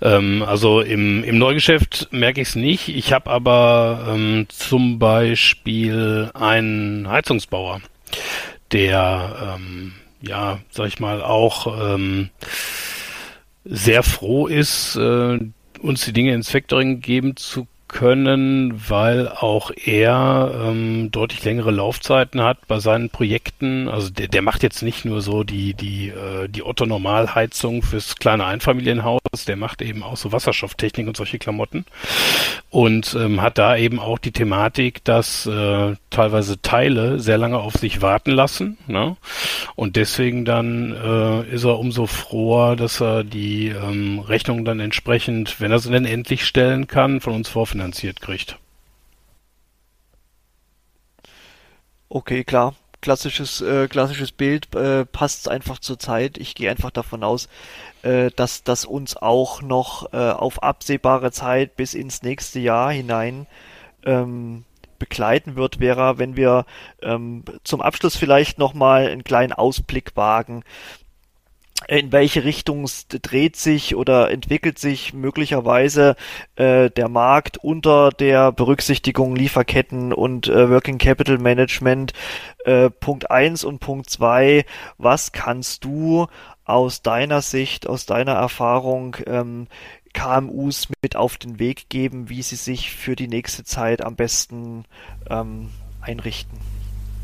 Ähm, 0.00 0.40
also 0.42 0.80
im, 0.80 1.24
im 1.24 1.36
Neugeschäft 1.38 2.08
merke 2.12 2.40
ich 2.40 2.50
es 2.50 2.54
nicht. 2.54 2.90
Ich 2.90 3.12
habe 3.12 3.28
aber 3.28 4.06
ähm, 4.08 4.46
zum 4.50 5.00
Beispiel 5.00 6.30
einen 6.34 7.08
Heizungsbauer, 7.08 7.80
der, 8.70 9.56
ähm, 9.56 9.94
ja, 10.20 10.60
sag 10.70 10.86
ich 10.86 11.00
mal, 11.00 11.22
auch 11.22 11.94
ähm, 11.94 12.30
sehr 13.64 14.02
froh 14.02 14.46
ist, 14.46 14.96
äh, 14.96 15.38
uns 15.80 16.04
die 16.04 16.12
Dinge 16.12 16.34
ins 16.34 16.50
Factoring 16.50 17.00
geben 17.00 17.36
zu 17.36 17.66
können, 17.88 18.82
weil 18.88 19.28
auch 19.28 19.70
er 19.70 20.52
ähm, 20.66 21.10
deutlich 21.12 21.44
längere 21.44 21.70
Laufzeiten 21.70 22.42
hat 22.42 22.66
bei 22.66 22.80
seinen 22.80 23.08
Projekten. 23.08 23.88
Also 23.88 24.10
der, 24.10 24.26
der 24.26 24.42
macht 24.42 24.62
jetzt 24.62 24.82
nicht 24.82 25.04
nur 25.04 25.20
so 25.20 25.44
die 25.44 25.74
die 25.74 26.08
äh, 26.08 26.48
die 26.48 26.64
Otto 26.64 26.86
Normalheizung 26.86 27.82
fürs 27.82 28.16
kleine 28.16 28.46
Einfamilienhaus, 28.46 29.20
der 29.42 29.56
macht 29.56 29.82
eben 29.82 30.02
auch 30.02 30.16
so 30.16 30.30
Wasserstofftechnik 30.30 31.08
und 31.08 31.16
solche 31.16 31.38
Klamotten 31.38 31.84
und 32.70 33.14
ähm, 33.18 33.42
hat 33.42 33.58
da 33.58 33.76
eben 33.76 33.98
auch 33.98 34.18
die 34.18 34.32
Thematik, 34.32 35.02
dass 35.04 35.46
äh, 35.46 35.96
teilweise 36.10 36.60
Teile 36.62 37.18
sehr 37.18 37.38
lange 37.38 37.58
auf 37.58 37.74
sich 37.74 38.02
warten 38.02 38.30
lassen. 38.30 38.78
Ne? 38.86 39.16
Und 39.74 39.96
deswegen 39.96 40.44
dann 40.44 40.92
äh, 40.92 41.54
ist 41.54 41.64
er 41.64 41.78
umso 41.78 42.06
froher, 42.06 42.76
dass 42.76 43.00
er 43.00 43.24
die 43.24 43.68
ähm, 43.68 44.20
Rechnung 44.20 44.64
dann 44.64 44.80
entsprechend, 44.80 45.60
wenn 45.60 45.72
er 45.72 45.78
sie 45.78 45.90
denn 45.90 46.04
endlich 46.04 46.44
stellen 46.44 46.86
kann, 46.86 47.20
von 47.20 47.34
uns 47.34 47.48
vorfinanziert 47.48 48.20
kriegt. 48.20 48.58
Okay, 52.08 52.44
klar. 52.44 52.74
Klassisches, 53.04 53.60
äh, 53.60 53.86
klassisches 53.86 54.32
Bild 54.32 54.74
äh, 54.74 55.04
passt 55.04 55.50
einfach 55.50 55.78
zur 55.78 55.98
Zeit. 55.98 56.38
Ich 56.38 56.54
gehe 56.54 56.70
einfach 56.70 56.90
davon 56.90 57.22
aus, 57.22 57.50
äh, 58.02 58.30
dass 58.34 58.62
das 58.64 58.86
uns 58.86 59.14
auch 59.14 59.60
noch 59.60 60.14
äh, 60.14 60.16
auf 60.16 60.62
absehbare 60.62 61.30
Zeit 61.30 61.76
bis 61.76 61.92
ins 61.92 62.22
nächste 62.22 62.60
Jahr 62.60 62.90
hinein 62.90 63.46
ähm, 64.06 64.64
begleiten 64.98 65.54
wird, 65.54 65.80
wäre, 65.80 66.16
wenn 66.16 66.34
wir 66.34 66.64
ähm, 67.02 67.44
zum 67.62 67.82
Abschluss 67.82 68.16
vielleicht 68.16 68.58
nochmal 68.58 69.08
einen 69.08 69.22
kleinen 69.22 69.52
Ausblick 69.52 70.16
wagen 70.16 70.64
in 71.88 72.12
welche 72.12 72.44
Richtung 72.44 72.88
dreht 73.08 73.56
sich 73.56 73.94
oder 73.94 74.30
entwickelt 74.30 74.78
sich 74.78 75.12
möglicherweise 75.12 76.16
äh, 76.56 76.90
der 76.90 77.08
Markt 77.08 77.58
unter 77.58 78.10
der 78.10 78.52
Berücksichtigung 78.52 79.36
Lieferketten 79.36 80.12
und 80.12 80.48
äh, 80.48 80.70
Working 80.70 80.98
Capital 80.98 81.38
Management. 81.38 82.12
Äh, 82.64 82.90
Punkt 82.90 83.30
eins 83.30 83.64
und 83.64 83.80
Punkt 83.80 84.08
zwei: 84.08 84.64
was 84.98 85.32
kannst 85.32 85.84
du 85.84 86.26
aus 86.64 87.02
deiner 87.02 87.42
Sicht, 87.42 87.86
aus 87.86 88.06
deiner 88.06 88.32
Erfahrung 88.32 89.16
ähm, 89.26 89.66
KMUs 90.14 90.88
mit 91.02 91.16
auf 91.16 91.36
den 91.36 91.58
Weg 91.58 91.88
geben, 91.88 92.28
wie 92.28 92.42
sie 92.42 92.56
sich 92.56 92.92
für 92.92 93.16
die 93.16 93.28
nächste 93.28 93.64
Zeit 93.64 94.02
am 94.02 94.16
besten 94.16 94.84
ähm, 95.28 95.70
einrichten? 96.00 96.58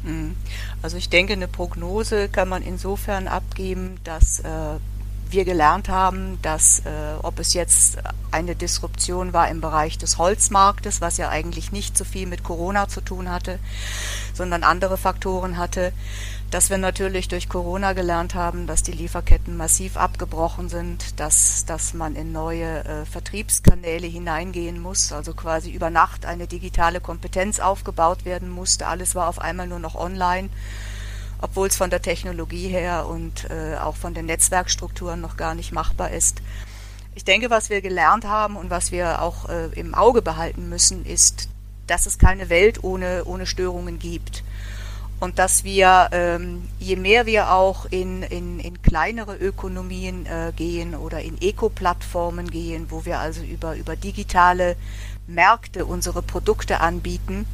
Mhm. 0.02 0.36
Also 0.82 0.96
ich 0.96 1.08
denke, 1.08 1.32
eine 1.32 1.48
Prognose 1.48 2.28
kann 2.28 2.48
man 2.48 2.62
insofern 2.62 3.28
abgeben, 3.28 3.98
dass 4.04 4.40
äh, 4.40 4.78
wir 5.30 5.44
gelernt 5.44 5.88
haben, 5.88 6.38
dass 6.42 6.80
äh, 6.80 7.14
ob 7.22 7.38
es 7.38 7.54
jetzt 7.54 7.98
eine 8.30 8.56
Disruption 8.56 9.32
war 9.32 9.48
im 9.48 9.60
Bereich 9.60 9.98
des 9.98 10.18
Holzmarktes, 10.18 11.00
was 11.00 11.16
ja 11.16 11.28
eigentlich 11.28 11.72
nicht 11.72 11.96
so 11.96 12.04
viel 12.04 12.26
mit 12.26 12.42
Corona 12.42 12.88
zu 12.88 13.00
tun 13.00 13.30
hatte, 13.30 13.58
sondern 14.34 14.64
andere 14.64 14.96
Faktoren 14.96 15.56
hatte, 15.56 15.92
dass 16.50 16.68
wir 16.68 16.78
natürlich 16.78 17.28
durch 17.28 17.48
Corona 17.48 17.92
gelernt 17.92 18.34
haben, 18.34 18.66
dass 18.66 18.82
die 18.82 18.92
Lieferketten 18.92 19.56
massiv 19.56 19.96
abgebrochen 19.96 20.68
sind, 20.68 21.20
dass, 21.20 21.64
dass 21.64 21.94
man 21.94 22.16
in 22.16 22.32
neue 22.32 22.84
äh, 22.84 23.04
Vertriebskanäle 23.04 24.08
hineingehen 24.08 24.80
muss, 24.80 25.12
also 25.12 25.32
quasi 25.32 25.70
über 25.70 25.90
Nacht 25.90 26.26
eine 26.26 26.48
digitale 26.48 27.00
Kompetenz 27.00 27.60
aufgebaut 27.60 28.24
werden 28.24 28.50
musste. 28.50 28.88
Alles 28.88 29.14
war 29.14 29.28
auf 29.28 29.40
einmal 29.40 29.68
nur 29.68 29.78
noch 29.78 29.94
online, 29.94 30.48
obwohl 31.40 31.68
es 31.68 31.76
von 31.76 31.88
der 31.90 32.02
Technologie 32.02 32.66
her 32.66 33.06
und 33.06 33.48
äh, 33.48 33.76
auch 33.76 33.94
von 33.94 34.12
den 34.12 34.26
Netzwerkstrukturen 34.26 35.20
noch 35.20 35.36
gar 35.36 35.54
nicht 35.54 35.70
machbar 35.70 36.10
ist. 36.10 36.42
Ich 37.14 37.24
denke, 37.24 37.50
was 37.50 37.70
wir 37.70 37.80
gelernt 37.80 38.24
haben 38.24 38.56
und 38.56 38.70
was 38.70 38.90
wir 38.90 39.22
auch 39.22 39.48
äh, 39.48 39.66
im 39.78 39.94
Auge 39.94 40.20
behalten 40.20 40.68
müssen, 40.68 41.06
ist, 41.06 41.48
dass 41.86 42.06
es 42.06 42.18
keine 42.18 42.48
Welt 42.48 42.82
ohne, 42.82 43.24
ohne 43.24 43.46
Störungen 43.46 44.00
gibt 44.00 44.42
und 45.20 45.38
dass 45.38 45.64
wir, 45.64 46.09
ähm, 46.12 46.62
je 46.78 46.96
mehr 46.96 47.26
wir 47.26 47.52
auch 47.52 47.85
in, 47.90 48.22
in, 48.22 48.59
in 48.59 48.80
kleinere 48.80 49.37
Ökonomien 49.37 50.24
äh, 50.24 50.52
gehen 50.56 50.94
oder 50.94 51.20
in 51.20 51.40
Eco-Plattformen 51.40 52.50
gehen, 52.50 52.87
wo 52.88 53.04
wir 53.04 53.18
also 53.18 53.42
über, 53.42 53.76
über 53.76 53.96
digitale 53.96 54.76
Märkte 55.26 55.85
unsere 55.85 56.22
Produkte 56.22 56.80
anbieten, 56.80 57.46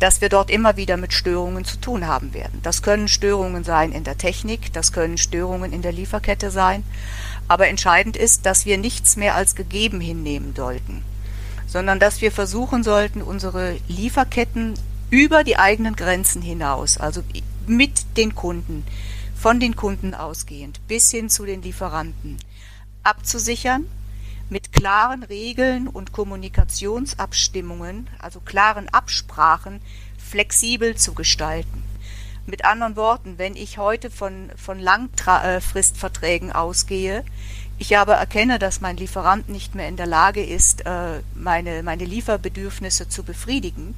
dass 0.00 0.20
wir 0.20 0.30
dort 0.30 0.50
immer 0.50 0.76
wieder 0.76 0.96
mit 0.96 1.12
Störungen 1.12 1.64
zu 1.64 1.76
tun 1.76 2.06
haben 2.06 2.32
werden. 2.32 2.60
Das 2.62 2.82
können 2.82 3.08
Störungen 3.08 3.64
sein 3.64 3.92
in 3.92 4.04
der 4.04 4.16
Technik, 4.16 4.72
das 4.72 4.92
können 4.92 5.18
Störungen 5.18 5.72
in 5.72 5.82
der 5.82 5.92
Lieferkette 5.92 6.50
sein, 6.50 6.84
aber 7.48 7.68
entscheidend 7.68 8.16
ist, 8.16 8.46
dass 8.46 8.64
wir 8.64 8.78
nichts 8.78 9.16
mehr 9.16 9.34
als 9.34 9.54
gegeben 9.54 10.00
hinnehmen 10.00 10.54
sollten, 10.56 11.02
sondern 11.66 11.98
dass 11.98 12.22
wir 12.22 12.32
versuchen 12.32 12.82
sollten, 12.82 13.20
unsere 13.20 13.76
Lieferketten 13.88 14.74
über 15.10 15.44
die 15.44 15.58
eigenen 15.58 15.96
Grenzen 15.96 16.42
hinaus, 16.42 16.98
also 16.98 17.22
mit 17.66 18.16
den 18.16 18.34
Kunden, 18.34 18.84
von 19.34 19.60
den 19.60 19.76
Kunden 19.76 20.14
ausgehend 20.14 20.80
bis 20.88 21.10
hin 21.10 21.30
zu 21.30 21.44
den 21.46 21.62
Lieferanten, 21.62 22.38
abzusichern, 23.04 23.86
mit 24.50 24.72
klaren 24.72 25.22
Regeln 25.22 25.88
und 25.88 26.12
Kommunikationsabstimmungen, 26.12 28.08
also 28.18 28.40
klaren 28.40 28.88
Absprachen, 28.88 29.80
flexibel 30.16 30.96
zu 30.96 31.14
gestalten. 31.14 31.84
Mit 32.46 32.64
anderen 32.64 32.96
Worten, 32.96 33.36
wenn 33.36 33.56
ich 33.56 33.76
heute 33.76 34.10
von, 34.10 34.50
von 34.56 34.78
Langfristverträgen 34.78 36.50
ausgehe, 36.50 37.24
ich 37.76 37.96
aber 37.96 38.14
erkenne, 38.14 38.58
dass 38.58 38.80
mein 38.80 38.96
Lieferant 38.96 39.50
nicht 39.50 39.74
mehr 39.74 39.86
in 39.86 39.96
der 39.96 40.06
Lage 40.06 40.42
ist, 40.42 40.84
äh, 40.86 41.20
meine, 41.34 41.82
meine 41.82 42.06
Lieferbedürfnisse 42.06 43.08
zu 43.08 43.22
befriedigen 43.22 43.94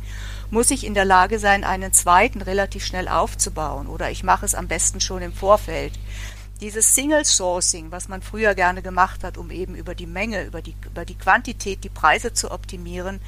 muss 0.50 0.70
ich 0.70 0.84
in 0.84 0.94
der 0.94 1.04
Lage 1.04 1.38
sein, 1.38 1.64
einen 1.64 1.92
zweiten 1.92 2.42
relativ 2.42 2.84
schnell 2.84 3.08
aufzubauen 3.08 3.86
oder 3.86 4.10
ich 4.10 4.24
mache 4.24 4.44
es 4.44 4.54
am 4.54 4.68
besten 4.68 5.00
schon 5.00 5.22
im 5.22 5.32
Vorfeld. 5.32 5.92
Dieses 6.60 6.94
Single 6.94 7.24
Sourcing, 7.24 7.90
was 7.90 8.08
man 8.08 8.20
früher 8.20 8.54
gerne 8.54 8.82
gemacht 8.82 9.24
hat, 9.24 9.38
um 9.38 9.50
eben 9.50 9.74
über 9.74 9.94
die 9.94 10.06
Menge, 10.06 10.44
über 10.44 10.60
die, 10.60 10.74
über 10.84 11.06
die 11.06 11.16
Quantität 11.16 11.84
die 11.84 11.88
Preise 11.88 12.34
zu 12.34 12.50
optimieren, 12.50 13.20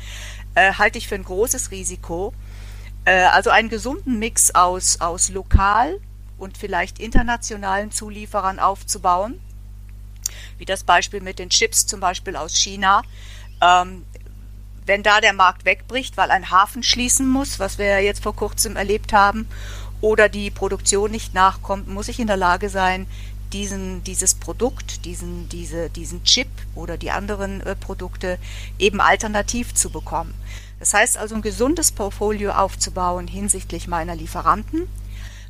äh, 0.55 0.75
halte 0.75 0.99
ich 0.99 1.09
für 1.09 1.15
ein 1.15 1.25
großes 1.25 1.71
Risiko. 1.71 2.35
Äh, 3.05 3.23
also 3.25 3.51
einen 3.51 3.71
gesunden 3.71 4.19
Mix 4.19 4.55
aus, 4.55 5.01
aus 5.01 5.31
lokal 5.31 5.99
und 6.37 6.59
vielleicht 6.59 6.99
internationalen 6.99 7.91
Zulieferern 7.91 8.59
aufzubauen, 8.59 9.41
wie 10.59 10.67
das 10.67 10.85
Beispiel 10.85 11.23
mit 11.23 11.39
den 11.39 11.49
Chips 11.49 11.87
zum 11.87 12.01
Beispiel 12.01 12.37
aus 12.37 12.55
China. 12.55 13.03
Ähm, 13.63 14.05
wenn 14.87 15.03
da 15.03 15.21
der 15.21 15.33
Markt 15.33 15.65
wegbricht, 15.65 16.17
weil 16.17 16.31
ein 16.31 16.51
Hafen 16.51 16.83
schließen 16.83 17.29
muss, 17.29 17.59
was 17.59 17.79
wir 17.79 17.87
ja 17.87 17.99
jetzt 17.99 18.23
vor 18.23 18.35
kurzem 18.35 18.77
erlebt 18.77 19.13
haben, 19.13 19.49
oder 20.01 20.29
die 20.29 20.51
Produktion 20.51 21.11
nicht 21.13 21.33
nachkommt, 21.33 21.89
muss 21.89 22.09
ich 22.09 22.19
in 22.19 22.27
der 22.27 22.37
Lage 22.37 22.69
sein, 22.69 23.07
diesen, 23.53 24.03
dieses 24.05 24.35
Produkt, 24.35 25.05
diesen, 25.05 25.49
diese, 25.49 25.91
diesen 25.91 26.25
Chip 26.25 26.49
oder 26.75 26.97
die 26.97 27.11
anderen 27.11 27.61
äh, 27.61 27.77
Produkte 27.77 28.39
eben 28.79 29.01
alternativ 29.01 29.75
zu 29.75 29.91
bekommen. 29.91 30.35
Das 30.81 30.95
heißt 30.95 31.17
also 31.17 31.37
ein 31.37 31.43
gesundes 31.43 31.93
Portfolio 31.93 32.51
aufzubauen 32.53 33.29
hinsichtlich 33.29 33.87
meiner 33.87 34.17
Lieferanten 34.17 34.89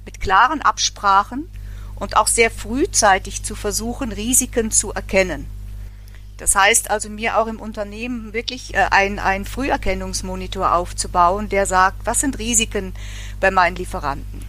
mit 0.04 0.20
klaren 0.20 0.60
Absprachen 0.60 1.48
und 1.94 2.16
auch 2.16 2.26
sehr 2.26 2.50
frühzeitig 2.50 3.42
zu 3.44 3.54
versuchen, 3.54 4.12
Risiken 4.12 4.70
zu 4.70 4.92
erkennen. 4.92 5.46
Das 6.42 6.56
heißt 6.56 6.90
also, 6.90 7.08
mir 7.08 7.38
auch 7.38 7.46
im 7.46 7.60
Unternehmen 7.60 8.32
wirklich 8.32 8.74
äh, 8.74 8.88
einen 8.90 9.44
Früherkennungsmonitor 9.44 10.74
aufzubauen, 10.74 11.48
der 11.48 11.66
sagt, 11.66 12.04
was 12.04 12.18
sind 12.18 12.40
Risiken 12.40 12.94
bei 13.38 13.52
meinen 13.52 13.76
Lieferanten. 13.76 14.44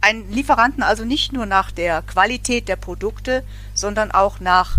Ein 0.00 0.28
Lieferanten 0.32 0.82
also 0.82 1.04
nicht 1.04 1.32
nur 1.32 1.46
nach 1.46 1.70
der 1.70 2.02
Qualität 2.02 2.66
der 2.66 2.74
Produkte, 2.74 3.44
sondern 3.72 4.10
auch 4.10 4.40
nach 4.40 4.78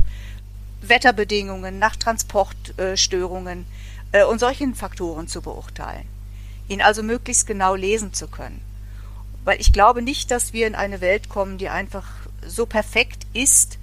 Wetterbedingungen, 0.82 1.80
nach 1.80 1.95
Transportstörungen 1.95 3.65
äh, 4.12 4.26
und 4.26 4.39
solchen 4.39 4.76
Faktoren 4.76 5.30
zu 5.30 5.41
beurteilen. 5.41 6.10
Ihn 6.67 6.82
also 6.82 7.04
möglichst 7.04 7.48
genau 7.48 7.74
lesen 7.74 8.12
zu 8.12 8.28
können. 8.28 8.60
Weil 9.45 9.62
ich 9.62 9.72
glaube 9.72 10.02
nicht, 10.02 10.30
dass 10.30 10.52
wir 10.52 10.67
in 10.67 10.76
eine 10.76 11.00
Welt 11.00 11.30
kommen, 11.30 11.58
die 11.58 11.69
einfach 11.69 12.06
so 12.45 12.65
perfekt 12.65 13.26
ist, 13.32 13.79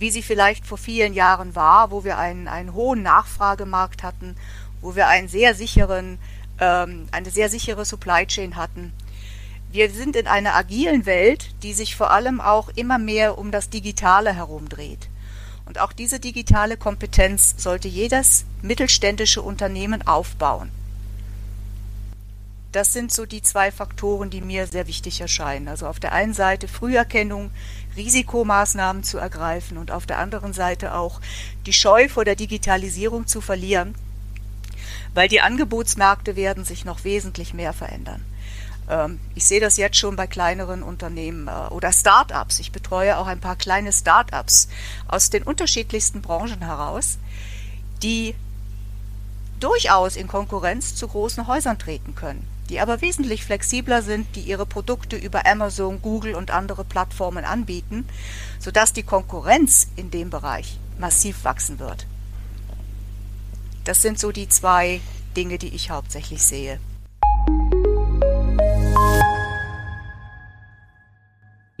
wie 0.00 0.10
sie 0.10 0.22
vielleicht 0.22 0.66
vor 0.66 0.78
vielen 0.78 1.12
Jahren 1.12 1.54
war, 1.54 1.90
wo 1.90 2.04
wir 2.04 2.18
einen, 2.18 2.48
einen 2.48 2.72
hohen 2.72 3.02
Nachfragemarkt 3.02 4.02
hatten, 4.02 4.34
wo 4.80 4.96
wir 4.96 5.06
einen 5.06 5.28
sehr 5.28 5.54
sicheren, 5.54 6.18
ähm, 6.58 7.06
eine 7.12 7.30
sehr 7.30 7.50
sichere 7.50 7.84
Supply 7.84 8.26
Chain 8.26 8.56
hatten. 8.56 8.92
Wir 9.70 9.90
sind 9.90 10.16
in 10.16 10.26
einer 10.26 10.54
agilen 10.54 11.04
Welt, 11.04 11.50
die 11.62 11.74
sich 11.74 11.94
vor 11.94 12.10
allem 12.10 12.40
auch 12.40 12.70
immer 12.74 12.98
mehr 12.98 13.38
um 13.38 13.52
das 13.52 13.68
Digitale 13.68 14.32
herumdreht. 14.34 15.08
Und 15.66 15.78
auch 15.78 15.92
diese 15.92 16.18
digitale 16.18 16.78
Kompetenz 16.78 17.54
sollte 17.58 17.86
jedes 17.86 18.46
mittelständische 18.62 19.42
Unternehmen 19.42 20.04
aufbauen. 20.06 20.70
Das 22.72 22.92
sind 22.92 23.12
so 23.12 23.26
die 23.26 23.42
zwei 23.42 23.72
Faktoren, 23.72 24.30
die 24.30 24.40
mir 24.40 24.66
sehr 24.68 24.86
wichtig 24.86 25.20
erscheinen. 25.20 25.66
Also 25.66 25.88
auf 25.88 25.98
der 25.98 26.12
einen 26.12 26.34
Seite 26.34 26.68
Früherkennung, 26.68 27.50
Risikomaßnahmen 27.96 29.02
zu 29.02 29.18
ergreifen 29.18 29.76
und 29.76 29.90
auf 29.90 30.06
der 30.06 30.18
anderen 30.18 30.52
Seite 30.52 30.94
auch 30.94 31.20
die 31.66 31.72
Scheu 31.72 32.08
vor 32.08 32.24
der 32.24 32.36
Digitalisierung 32.36 33.26
zu 33.26 33.40
verlieren, 33.40 33.96
weil 35.14 35.28
die 35.28 35.40
Angebotsmärkte 35.40 36.36
werden 36.36 36.64
sich 36.64 36.84
noch 36.84 37.02
wesentlich 37.02 37.54
mehr 37.54 37.72
verändern. 37.72 38.24
Ähm, 38.88 39.18
ich 39.34 39.46
sehe 39.46 39.60
das 39.60 39.76
jetzt 39.76 39.96
schon 39.96 40.14
bei 40.14 40.28
kleineren 40.28 40.84
Unternehmen 40.84 41.48
äh, 41.48 41.72
oder 41.72 41.92
Start-ups. 41.92 42.60
Ich 42.60 42.70
betreue 42.70 43.18
auch 43.18 43.26
ein 43.26 43.40
paar 43.40 43.56
kleine 43.56 43.92
Start-ups 43.92 44.68
aus 45.08 45.28
den 45.30 45.42
unterschiedlichsten 45.42 46.22
Branchen 46.22 46.62
heraus, 46.62 47.18
die 48.04 48.36
durchaus 49.58 50.14
in 50.14 50.28
Konkurrenz 50.28 50.94
zu 50.94 51.08
großen 51.08 51.48
Häusern 51.48 51.76
treten 51.76 52.14
können 52.14 52.46
die 52.70 52.80
aber 52.80 53.00
wesentlich 53.00 53.44
flexibler 53.44 54.00
sind, 54.00 54.36
die 54.36 54.42
ihre 54.42 54.64
Produkte 54.64 55.16
über 55.16 55.44
Amazon, 55.44 56.00
Google 56.00 56.34
und 56.36 56.52
andere 56.52 56.84
Plattformen 56.84 57.44
anbieten, 57.44 58.08
sodass 58.60 58.92
die 58.92 59.02
Konkurrenz 59.02 59.88
in 59.96 60.10
dem 60.10 60.30
Bereich 60.30 60.78
massiv 60.98 61.44
wachsen 61.44 61.80
wird. 61.80 62.06
Das 63.84 64.02
sind 64.02 64.20
so 64.20 64.30
die 64.30 64.48
zwei 64.48 65.00
Dinge, 65.36 65.58
die 65.58 65.74
ich 65.74 65.90
hauptsächlich 65.90 66.42
sehe. 66.42 66.78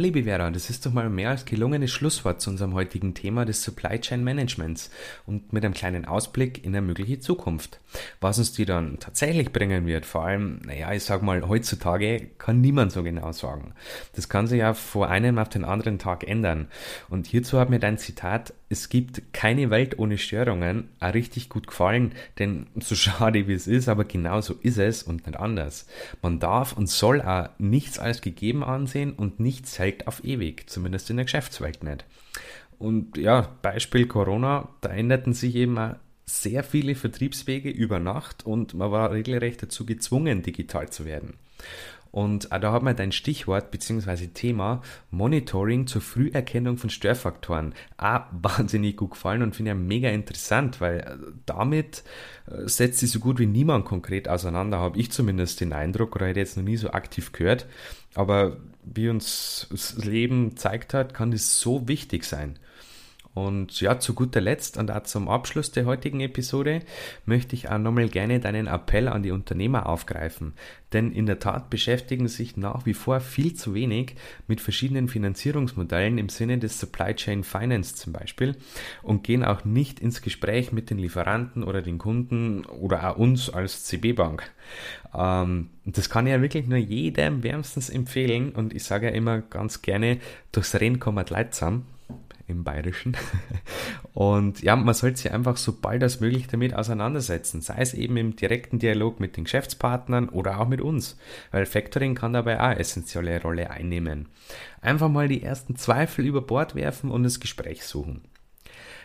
Liebe 0.00 0.22
Vera, 0.22 0.50
das 0.50 0.70
ist 0.70 0.86
doch 0.86 0.94
mal 0.94 1.10
mehr 1.10 1.28
als 1.28 1.44
gelungenes 1.44 1.90
Schlusswort 1.90 2.40
zu 2.40 2.48
unserem 2.48 2.72
heutigen 2.72 3.12
Thema 3.12 3.44
des 3.44 3.62
Supply 3.62 4.00
Chain 4.00 4.24
Managements 4.24 4.90
und 5.26 5.52
mit 5.52 5.62
einem 5.62 5.74
kleinen 5.74 6.06
Ausblick 6.06 6.64
in 6.64 6.74
eine 6.74 6.80
mögliche 6.80 7.20
Zukunft. 7.20 7.80
Was 8.18 8.38
uns 8.38 8.54
die 8.54 8.64
dann 8.64 8.98
tatsächlich 8.98 9.52
bringen 9.52 9.84
wird, 9.84 10.06
vor 10.06 10.24
allem, 10.24 10.60
naja, 10.64 10.90
ich 10.94 11.04
sag 11.04 11.20
mal, 11.20 11.46
heutzutage 11.46 12.30
kann 12.38 12.62
niemand 12.62 12.92
so 12.92 13.02
genau 13.02 13.32
sagen. 13.32 13.74
Das 14.14 14.30
kann 14.30 14.46
sich 14.46 14.60
ja 14.60 14.72
vor 14.72 15.10
einem 15.10 15.36
auf 15.36 15.50
den 15.50 15.66
anderen 15.66 15.98
Tag 15.98 16.26
ändern. 16.26 16.68
Und 17.10 17.26
hierzu 17.26 17.60
hat 17.60 17.68
mir 17.68 17.78
dein 17.78 17.98
Zitat, 17.98 18.54
es 18.72 18.88
gibt 18.88 19.34
keine 19.34 19.68
Welt 19.68 19.98
ohne 19.98 20.16
Störungen, 20.16 20.90
auch 21.00 21.12
richtig 21.12 21.48
gut 21.48 21.66
gefallen, 21.66 22.12
denn 22.38 22.68
so 22.76 22.94
schade 22.94 23.48
wie 23.48 23.52
es 23.52 23.66
ist, 23.66 23.88
aber 23.88 24.04
genau 24.04 24.40
so 24.40 24.54
ist 24.62 24.78
es 24.78 25.02
und 25.02 25.26
nicht 25.26 25.38
anders. 25.38 25.86
Man 26.22 26.38
darf 26.38 26.72
und 26.76 26.88
soll 26.88 27.20
auch 27.20 27.48
nichts 27.58 27.98
als 27.98 28.22
gegeben 28.22 28.62
ansehen 28.62 29.12
und 29.12 29.40
nichts 29.40 29.78
hält 29.80 30.06
auf 30.06 30.24
ewig, 30.24 30.70
zumindest 30.70 31.10
in 31.10 31.16
der 31.16 31.24
Geschäftswelt 31.24 31.82
nicht. 31.82 32.04
Und 32.78 33.16
ja, 33.18 33.56
Beispiel 33.60 34.06
Corona, 34.06 34.68
da 34.80 34.90
änderten 34.90 35.34
sich 35.34 35.56
eben 35.56 35.76
auch 35.76 35.96
sehr 36.24 36.62
viele 36.62 36.94
Vertriebswege 36.94 37.70
über 37.70 37.98
Nacht 37.98 38.46
und 38.46 38.74
man 38.74 38.92
war 38.92 39.10
regelrecht 39.10 39.64
dazu 39.64 39.84
gezwungen, 39.84 40.42
digital 40.42 40.88
zu 40.90 41.04
werden. 41.04 41.34
Und 42.12 42.50
da 42.50 42.72
hat 42.72 42.82
mir 42.82 42.94
dein 42.94 43.12
Stichwort 43.12 43.70
bzw. 43.70 44.28
Thema 44.28 44.82
Monitoring 45.10 45.86
zur 45.86 46.00
Früherkennung 46.00 46.76
von 46.76 46.90
Störfaktoren 46.90 47.74
auch 47.98 48.22
wahnsinnig 48.32 48.96
gut 48.96 49.12
gefallen 49.12 49.42
und 49.42 49.54
finde 49.54 49.72
ich 49.72 49.76
mega 49.76 50.08
interessant, 50.08 50.80
weil 50.80 51.00
äh, 51.00 51.16
damit 51.46 52.02
äh, 52.46 52.68
setzt 52.68 52.98
sich 52.98 53.10
so 53.10 53.20
gut 53.20 53.38
wie 53.38 53.46
niemand 53.46 53.84
konkret 53.84 54.28
auseinander, 54.28 54.78
habe 54.78 54.98
ich 54.98 55.12
zumindest 55.12 55.60
den 55.60 55.72
Eindruck, 55.72 56.16
oder 56.16 56.26
hätte 56.26 56.40
jetzt 56.40 56.56
noch 56.56 56.64
nie 56.64 56.76
so 56.76 56.90
aktiv 56.90 57.32
gehört. 57.32 57.66
Aber 58.14 58.56
wie 58.82 59.08
uns 59.08 59.68
das 59.70 60.04
Leben 60.04 60.56
zeigt 60.56 60.94
hat, 60.94 61.14
kann 61.14 61.30
das 61.30 61.60
so 61.60 61.86
wichtig 61.86 62.24
sein. 62.24 62.58
Und 63.32 63.80
ja, 63.80 64.00
zu 64.00 64.14
guter 64.14 64.40
Letzt 64.40 64.76
und 64.76 64.90
auch 64.90 65.04
zum 65.04 65.28
Abschluss 65.28 65.70
der 65.70 65.86
heutigen 65.86 66.18
Episode 66.20 66.80
möchte 67.26 67.54
ich 67.54 67.68
auch 67.68 67.78
nochmal 67.78 68.08
gerne 68.08 68.40
deinen 68.40 68.66
Appell 68.66 69.06
an 69.06 69.22
die 69.22 69.30
Unternehmer 69.30 69.86
aufgreifen. 69.86 70.54
Denn 70.92 71.12
in 71.12 71.26
der 71.26 71.38
Tat 71.38 71.70
beschäftigen 71.70 72.26
sich 72.26 72.56
nach 72.56 72.86
wie 72.86 72.94
vor 72.94 73.20
viel 73.20 73.54
zu 73.54 73.72
wenig 73.72 74.16
mit 74.48 74.60
verschiedenen 74.60 75.06
Finanzierungsmodellen 75.06 76.18
im 76.18 76.28
Sinne 76.28 76.58
des 76.58 76.80
Supply 76.80 77.14
Chain 77.14 77.44
Finance 77.44 77.94
zum 77.94 78.12
Beispiel 78.12 78.56
und 79.02 79.22
gehen 79.22 79.44
auch 79.44 79.64
nicht 79.64 80.00
ins 80.00 80.22
Gespräch 80.22 80.72
mit 80.72 80.90
den 80.90 80.98
Lieferanten 80.98 81.62
oder 81.62 81.82
den 81.82 81.98
Kunden 81.98 82.64
oder 82.64 83.12
auch 83.12 83.16
uns 83.16 83.48
als 83.48 83.84
CB 83.84 84.14
Bank. 84.14 84.50
Ähm, 85.14 85.70
das 85.84 86.10
kann 86.10 86.26
ich 86.26 86.32
ja 86.32 86.42
wirklich 86.42 86.66
nur 86.66 86.78
jedem 86.78 87.44
wärmstens 87.44 87.90
empfehlen 87.90 88.50
und 88.50 88.74
ich 88.74 88.82
sage 88.82 89.06
ja 89.06 89.12
immer 89.12 89.40
ganz 89.40 89.82
gerne, 89.82 90.18
durchs 90.50 90.74
Rennen 90.74 90.98
kommen 90.98 91.24
Leute 91.28 91.50
zusammen 91.50 91.86
im 92.50 92.64
Bayerischen. 92.64 93.16
Und 94.12 94.62
ja, 94.62 94.76
man 94.76 94.94
sollte 94.94 95.18
sich 95.18 95.32
einfach 95.32 95.56
so 95.56 95.72
bald 95.80 96.02
als 96.02 96.20
möglich 96.20 96.46
damit 96.48 96.74
auseinandersetzen, 96.74 97.62
sei 97.62 97.76
es 97.78 97.94
eben 97.94 98.16
im 98.16 98.36
direkten 98.36 98.78
Dialog 98.78 99.20
mit 99.20 99.36
den 99.36 99.44
Geschäftspartnern 99.44 100.28
oder 100.28 100.60
auch 100.60 100.68
mit 100.68 100.80
uns, 100.80 101.18
weil 101.50 101.64
Factoring 101.64 102.14
kann 102.14 102.32
dabei 102.32 102.58
auch 102.58 102.64
eine 102.64 102.78
essentielle 102.78 103.40
Rolle 103.40 103.70
einnehmen. 103.70 104.28
Einfach 104.80 105.08
mal 105.08 105.28
die 105.28 105.42
ersten 105.42 105.76
Zweifel 105.76 106.26
über 106.26 106.42
Bord 106.42 106.74
werfen 106.74 107.10
und 107.10 107.22
das 107.22 107.40
Gespräch 107.40 107.84
suchen. 107.84 108.22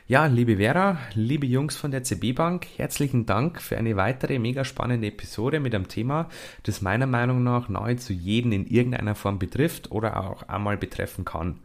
Ja, 0.07 0.27
liebe 0.27 0.57
Vera, 0.57 0.99
liebe 1.15 1.47
Jungs 1.47 1.77
von 1.77 1.89
der 1.89 2.03
CB 2.03 2.33
Bank, 2.33 2.67
herzlichen 2.77 3.25
Dank 3.25 3.59
für 3.59 3.75
eine 3.75 3.95
weitere 3.95 4.37
mega 4.37 4.63
spannende 4.63 5.07
Episode 5.07 5.59
mit 5.59 5.73
einem 5.73 5.87
Thema, 5.87 6.29
das 6.61 6.83
meiner 6.83 7.07
Meinung 7.07 7.43
nach 7.43 7.69
nahezu 7.69 8.13
jeden 8.13 8.51
in 8.51 8.67
irgendeiner 8.67 9.15
Form 9.15 9.39
betrifft 9.39 9.89
oder 9.89 10.23
auch 10.23 10.43
einmal 10.43 10.77
betreffen 10.77 11.25
kann. 11.25 11.59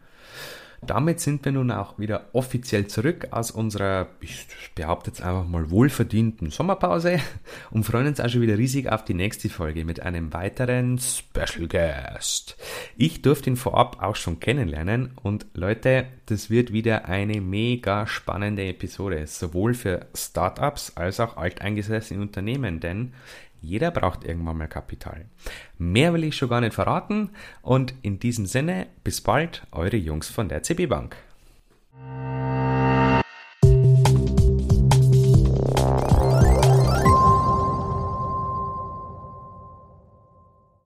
Damit 0.83 1.21
sind 1.21 1.45
wir 1.45 1.53
nun 1.53 1.71
auch 1.71 1.99
wieder 1.99 2.31
offiziell 2.33 2.87
zurück 2.87 3.29
aus 3.33 3.51
unserer, 3.51 4.09
ich 4.21 4.47
behaupte 4.75 5.11
jetzt 5.11 5.21
einfach 5.21 5.47
mal, 5.47 5.71
wohlverdienten 5.71 6.51
Sommerpause 6.51 7.21
und 7.71 7.85
freuen 7.85 8.07
uns 8.07 8.19
auch 8.19 8.31
schon 8.31 8.41
wieder 8.41 8.57
riesig 8.57 8.91
auf 8.91 9.05
die 9.05 9.13
nächste 9.15 9.51
Folge 9.51 9.85
mit 9.85 10.01
einem 10.01 10.33
weiteren 10.33 10.99
Special 10.99 11.69
Guest. 11.69 12.57
Ich 12.97 13.21
durfte 13.21 13.51
ihn 13.51 13.57
vorab 13.57 14.03
auch 14.03 14.17
schon 14.17 14.41
kennenlernen 14.41 15.11
und 15.23 15.47
Leute, 15.53 16.07
das 16.27 16.49
wird 16.49 16.73
wieder 16.73 17.05
eine 17.05 17.43
mega 17.43 18.07
spannende 18.07 18.65
Episode, 18.67 19.27
sowohl 19.27 19.75
für 19.75 20.07
Startups 20.15 20.93
als 20.97 21.21
auch 21.21 21.37
alteingesessene 21.37 22.23
Unternehmen, 22.23 22.81
denn 22.81 23.13
jeder 23.61 23.91
braucht 23.91 24.25
irgendwann 24.25 24.59
mal 24.59 24.69
Kapital. 24.69 25.27
Mehr 25.79 26.13
will 26.13 26.25
ich 26.25 26.37
schon 26.37 26.49
gar 26.49 26.61
nicht 26.61 26.75
verraten 26.75 27.31
und 27.63 27.95
in 28.03 28.19
diesem 28.19 28.47
Sinne, 28.47 28.87
bis 29.05 29.21
bald, 29.21 29.67
eure 29.73 29.97
Jungs 29.97 30.29
von 30.29 30.49
der 30.49 30.63
CB 30.63 30.87
Bank. 30.87 31.17